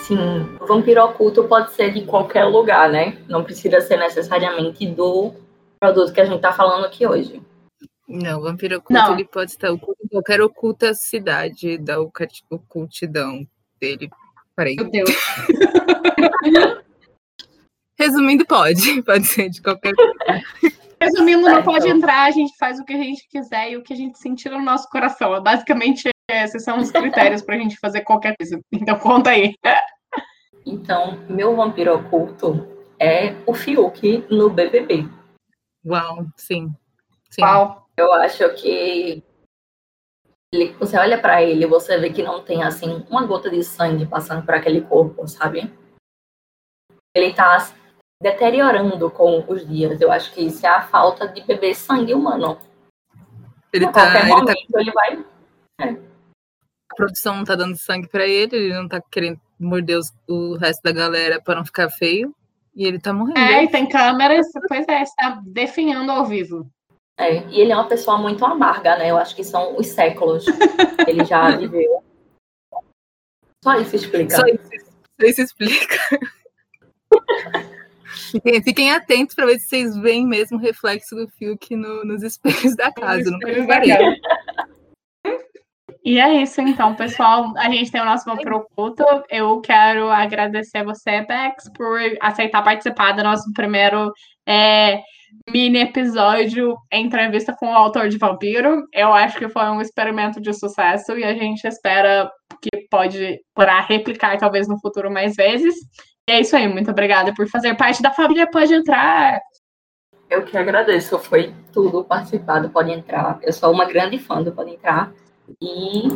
Sim, 0.07 0.57
o 0.59 0.65
vampiro 0.65 1.03
oculto 1.03 1.43
pode 1.43 1.71
ser 1.73 1.93
de 1.93 2.03
qualquer 2.03 2.45
lugar, 2.45 2.89
né? 2.89 3.19
Não 3.29 3.43
precisa 3.43 3.81
ser 3.81 3.97
necessariamente 3.97 4.87
do 4.87 5.31
produto 5.79 6.11
que 6.11 6.21
a 6.21 6.25
gente 6.25 6.37
está 6.37 6.51
falando 6.51 6.87
aqui 6.87 7.05
hoje. 7.05 7.39
Não, 8.07 8.39
o 8.39 8.41
vampiro 8.41 8.79
oculto 8.79 8.99
Não. 8.99 9.13
ele 9.13 9.25
pode 9.25 9.51
estar 9.51 9.71
oculto 9.71 10.01
em 10.03 10.07
qualquer 10.07 10.41
oculta 10.41 10.91
cidade 10.95 11.77
da 11.77 11.97
ocultidão 12.49 13.47
dele. 13.81 14.09
Peraí. 14.55 14.75
Meu 14.75 14.89
Deus. 14.89 15.09
Resumindo, 17.99 18.45
pode. 18.45 19.01
Pode 19.03 19.25
ser 19.25 19.49
de 19.49 19.61
qualquer 19.61 19.93
coisa. 19.95 20.43
Resumindo, 21.01 21.41
não 21.41 21.63
pode 21.63 21.89
entrar, 21.89 22.25
a 22.25 22.31
gente 22.31 22.55
faz 22.57 22.79
o 22.79 22.85
que 22.85 22.93
a 22.93 22.97
gente 22.97 23.27
quiser 23.27 23.71
e 23.71 23.77
o 23.77 23.81
que 23.81 23.91
a 23.93 23.95
gente 23.95 24.19
sentir 24.19 24.49
no 24.49 24.61
nosso 24.61 24.87
coração. 24.89 25.41
Basicamente, 25.41 26.09
esses 26.29 26.63
são 26.63 26.77
os 26.77 26.91
critérios 26.91 27.41
para 27.41 27.55
a 27.55 27.57
gente 27.57 27.79
fazer 27.79 28.01
qualquer 28.01 28.35
coisa. 28.37 28.59
Então, 28.71 28.99
conta 28.99 29.31
aí. 29.31 29.55
Então, 30.63 31.19
meu 31.27 31.55
vampiro 31.55 31.95
oculto 31.95 32.67
é 32.99 33.33
o 33.47 33.53
Fiuk 33.53 34.25
no 34.29 34.49
BBB. 34.49 35.07
Uau, 35.83 36.27
sim. 36.37 36.71
sim. 37.31 37.41
Uau. 37.41 37.87
Eu 37.97 38.13
acho 38.13 38.47
que 38.55 39.23
ele, 40.53 40.73
você 40.73 40.97
olha 40.97 41.19
para 41.19 41.41
ele, 41.41 41.65
você 41.65 41.97
vê 41.97 42.09
que 42.11 42.21
não 42.21 42.43
tem 42.43 42.61
assim 42.61 43.05
uma 43.09 43.25
gota 43.25 43.49
de 43.49 43.63
sangue 43.63 44.05
passando 44.05 44.45
por 44.45 44.53
aquele 44.53 44.81
corpo, 44.81 45.25
sabe? 45.27 45.71
Ele 47.15 47.33
tá 47.33 47.71
deteriorando 48.21 49.09
com 49.09 49.43
os 49.47 49.67
dias. 49.67 49.99
Eu 50.01 50.11
acho 50.11 50.33
que 50.33 50.41
isso 50.41 50.65
é 50.65 50.69
a 50.69 50.81
falta 50.81 51.27
de 51.27 51.41
beber 51.41 51.73
sangue 51.73 52.13
humano. 52.13 52.59
Ele 53.71 53.85
a 53.85 53.91
tá, 53.91 54.19
ele 54.19 54.29
momento, 54.29 54.71
tá... 54.71 54.81
ele 54.81 54.91
vai. 54.91 55.25
É. 55.79 55.89
A 56.91 56.95
produção 56.95 57.37
não 57.37 57.45
tá 57.45 57.55
dando 57.55 57.77
sangue 57.77 58.09
para 58.09 58.27
ele, 58.27 58.55
ele 58.55 58.73
não 58.73 58.87
tá 58.87 59.01
querendo 59.01 59.39
morder 59.57 59.97
os, 59.97 60.13
o 60.27 60.57
resto 60.57 60.81
da 60.83 60.91
galera 60.91 61.41
para 61.41 61.55
não 61.55 61.65
ficar 61.65 61.89
feio. 61.89 62.35
E 62.75 62.85
ele 62.85 62.99
tá 62.99 63.13
morrendo. 63.13 63.37
É, 63.37 63.63
e 63.63 63.69
tem 63.69 63.87
câmeras, 63.87 64.47
pois 64.67 64.85
é, 64.87 65.01
está 65.01 65.41
definhando 65.45 66.11
ao 66.11 66.25
vivo. 66.25 66.69
É, 67.21 67.45
e 67.49 67.61
ele 67.61 67.71
é 67.71 67.75
uma 67.75 67.87
pessoa 67.87 68.17
muito 68.17 68.43
amarga, 68.43 68.97
né? 68.97 69.11
Eu 69.11 69.17
acho 69.17 69.35
que 69.35 69.43
são 69.43 69.77
os 69.77 69.85
séculos 69.85 70.43
que 70.45 71.11
ele 71.11 71.23
já 71.23 71.51
viveu. 71.55 72.03
Só 73.63 73.79
isso 73.79 73.95
explica. 73.95 74.35
Só 74.35 74.45
isso, 74.47 74.69
só 75.19 75.27
isso 75.27 75.41
explica. 75.43 75.97
Fiquem, 78.31 78.63
fiquem, 78.63 78.91
atentos 78.91 79.35
para 79.35 79.45
ver 79.45 79.59
se 79.59 79.67
vocês 79.67 79.95
veem 79.97 80.25
mesmo 80.25 80.57
o 80.57 80.59
reflexo 80.59 81.15
do 81.15 81.27
Fiuk 81.27 81.75
no, 81.75 82.03
nos 82.03 82.23
espelhos 82.23 82.75
da 82.75 82.91
casa. 82.91 83.29
Não 83.29 83.39
E 86.03 86.19
é 86.19 86.41
isso, 86.41 86.59
então, 86.61 86.95
pessoal. 86.95 87.53
A 87.57 87.69
gente 87.69 87.91
tem 87.91 88.01
o 88.01 88.05
nosso 88.05 88.25
vampiro 88.25 88.57
oculto. 88.57 89.03
Eu 89.29 89.61
quero 89.61 90.09
agradecer 90.09 90.83
você, 90.83 91.21
Bex, 91.21 91.71
por 91.75 91.99
aceitar 92.19 92.63
participar 92.63 93.11
do 93.11 93.23
nosso 93.23 93.51
primeiro 93.53 94.11
é, 94.47 95.03
mini 95.49 95.79
episódio 95.79 96.75
entrevista 96.91 97.55
com 97.57 97.71
o 97.71 97.75
autor 97.75 98.09
de 98.09 98.17
Vampiro. 98.17 98.87
Eu 98.93 99.13
acho 99.13 99.37
que 99.37 99.49
foi 99.49 99.63
um 99.65 99.81
experimento 99.81 100.41
de 100.41 100.53
sucesso 100.53 101.17
e 101.17 101.23
a 101.23 101.33
gente 101.33 101.65
espera 101.65 102.29
que 102.61 102.87
pode 102.89 103.39
para 103.53 103.81
replicar 103.81 104.37
talvez 104.37 104.67
no 104.67 104.79
futuro 104.79 105.11
mais 105.11 105.35
vezes. 105.35 105.75
E 106.29 106.33
é 106.33 106.41
isso 106.41 106.55
aí, 106.55 106.67
muito 106.67 106.91
obrigada 106.91 107.33
por 107.33 107.47
fazer 107.47 107.75
parte 107.75 108.01
da 108.01 108.11
família. 108.11 108.49
Pode 108.49 108.73
entrar. 108.73 109.39
Eu 110.29 110.45
que 110.45 110.57
agradeço, 110.57 111.19
foi 111.19 111.53
tudo 111.73 112.05
participado, 112.05 112.69
pode 112.69 112.91
entrar. 112.91 113.39
Eu 113.41 113.51
sou 113.51 113.71
uma 113.71 113.83
grande 113.83 114.17
fã 114.17 114.41
do 114.41 114.53
Pode 114.53 114.71
Entrar 114.71 115.11
e 115.61 116.07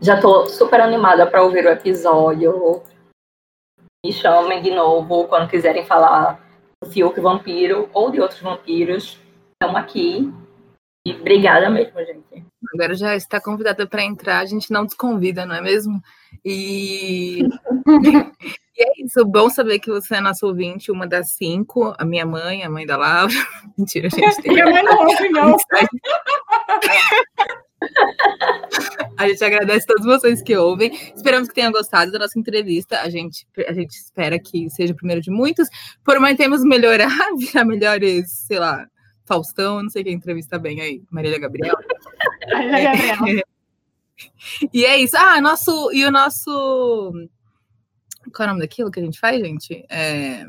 já 0.00 0.14
estou 0.14 0.46
super 0.46 0.80
animada 0.80 1.26
para 1.26 1.42
ouvir 1.42 1.66
o 1.66 1.70
episódio. 1.70 2.82
Me 4.02 4.10
chamem 4.10 4.62
de 4.62 4.70
novo 4.70 5.28
quando 5.28 5.50
quiserem 5.50 5.84
falar 5.84 6.47
do 6.82 6.90
Fiuk 6.90 7.20
Vampiro 7.20 7.88
ou 7.92 8.10
de 8.10 8.20
outros 8.20 8.40
vampiros. 8.40 9.18
Estamos 9.52 9.80
aqui. 9.80 10.32
E 11.04 11.12
obrigada 11.12 11.70
mesmo, 11.70 11.98
gente. 12.04 12.44
Agora 12.74 12.94
já 12.94 13.16
está 13.16 13.40
convidada 13.40 13.86
para 13.86 14.04
entrar, 14.04 14.40
a 14.40 14.46
gente 14.46 14.70
não 14.70 14.84
desconvida, 14.84 15.46
não 15.46 15.54
é 15.54 15.60
mesmo? 15.60 16.02
E... 16.44 17.40
e 18.76 18.82
é 18.82 19.02
isso, 19.02 19.24
bom 19.24 19.48
saber 19.48 19.78
que 19.78 19.90
você 19.90 20.16
é 20.16 20.20
nossa 20.20 20.46
ouvinte, 20.46 20.92
uma 20.92 21.06
das 21.06 21.30
cinco, 21.32 21.94
a 21.98 22.04
minha 22.04 22.26
mãe, 22.26 22.62
a 22.62 22.70
mãe 22.70 22.84
da 22.84 22.96
Laura. 22.96 23.32
Mentira, 23.78 24.10
gente. 24.10 24.36
Tem... 24.42 24.52
Minha 24.52 24.66
mãe 24.66 24.82
não 24.82 25.06
ouve, 25.06 25.28
não. 25.30 25.56
A 29.16 29.28
gente 29.28 29.44
agradece 29.44 29.84
a 29.84 29.94
todos 29.94 30.04
vocês 30.04 30.42
que 30.42 30.56
ouvem. 30.56 30.92
Esperamos 31.14 31.48
que 31.48 31.54
tenham 31.54 31.72
gostado 31.72 32.12
da 32.12 32.18
nossa 32.18 32.38
entrevista. 32.38 33.00
A 33.00 33.08
gente, 33.08 33.46
a 33.66 33.72
gente 33.72 33.90
espera 33.90 34.38
que 34.38 34.68
seja 34.70 34.92
o 34.92 34.96
primeiro 34.96 35.20
de 35.20 35.30
muitos. 35.30 35.68
Prometemos 36.04 36.62
melhorar, 36.62 37.10
virar 37.36 37.64
melhores, 37.66 38.30
sei 38.46 38.58
lá, 38.58 38.86
Faustão, 39.24 39.82
não 39.82 39.90
sei 39.90 40.04
quem 40.04 40.14
entrevista 40.14 40.58
bem 40.58 40.80
aí, 40.80 41.02
Marília 41.10 41.38
Gabriel. 41.38 41.76
Marília 42.50 43.14
Gabriel. 43.14 43.44
e 44.72 44.84
é 44.84 44.96
isso. 44.98 45.16
Ah, 45.16 45.40
nosso. 45.40 45.92
E 45.92 46.04
o 46.04 46.10
nosso. 46.10 47.12
Qual 48.34 48.46
é 48.46 48.50
o 48.50 48.54
nome 48.54 48.60
daquilo 48.60 48.90
que 48.90 49.00
a 49.00 49.02
gente 49.02 49.18
faz, 49.18 49.40
gente? 49.40 49.84
É 49.88 50.46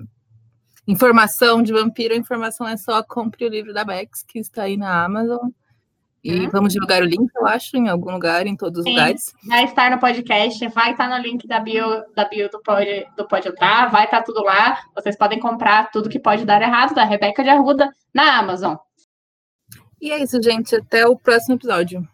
informação 0.90 1.62
de 1.62 1.72
vampiro, 1.72 2.16
a 2.16 2.18
informação 2.18 2.68
é 2.68 2.76
só 2.76 3.04
compre 3.04 3.46
o 3.46 3.50
livro 3.50 3.72
da 3.72 3.84
Bex, 3.84 4.24
que 4.24 4.40
está 4.40 4.64
aí 4.64 4.76
na 4.76 5.06
Amazon. 5.06 5.50
E 6.24 6.42
hum. 6.42 6.50
vamos 6.52 6.74
divulgar 6.74 7.02
o 7.02 7.06
link, 7.06 7.30
eu 7.34 7.48
acho, 7.48 7.78
em 7.78 7.88
algum 7.88 8.12
lugar, 8.12 8.46
em 8.46 8.56
todos 8.56 8.80
os 8.80 8.84
Sim, 8.84 8.92
lugares. 8.92 9.34
Vai 9.48 9.64
estar 9.64 9.90
no 9.90 10.00
podcast, 10.00 10.68
vai 10.70 10.92
estar 10.92 11.10
no 11.10 11.18
link 11.24 11.48
da 11.48 11.60
bio, 11.60 12.04
da 12.14 12.26
bio 12.26 12.50
do 12.50 12.62
Pode, 12.62 13.08
do 13.16 13.26
Pode 13.28 13.48
Entrar, 13.48 13.90
vai 13.90 14.06
estar 14.06 14.22
tudo 14.24 14.44
lá. 14.44 14.80
Vocês 14.94 15.18
podem 15.18 15.40
comprar 15.40 15.90
tudo 15.92 16.10
que 16.10 16.20
pode 16.20 16.44
dar 16.46 16.62
errado 16.62 16.94
da 16.94 17.06
Rebeca 17.06 17.42
de 17.42 17.50
Arruda 17.50 17.90
na 18.14 18.38
Amazon. 18.38 18.76
E 20.02 20.12
é 20.12 20.22
isso, 20.22 20.42
gente. 20.42 20.76
Até 20.76 21.08
o 21.08 21.16
próximo 21.16 21.56
episódio. 21.56 22.08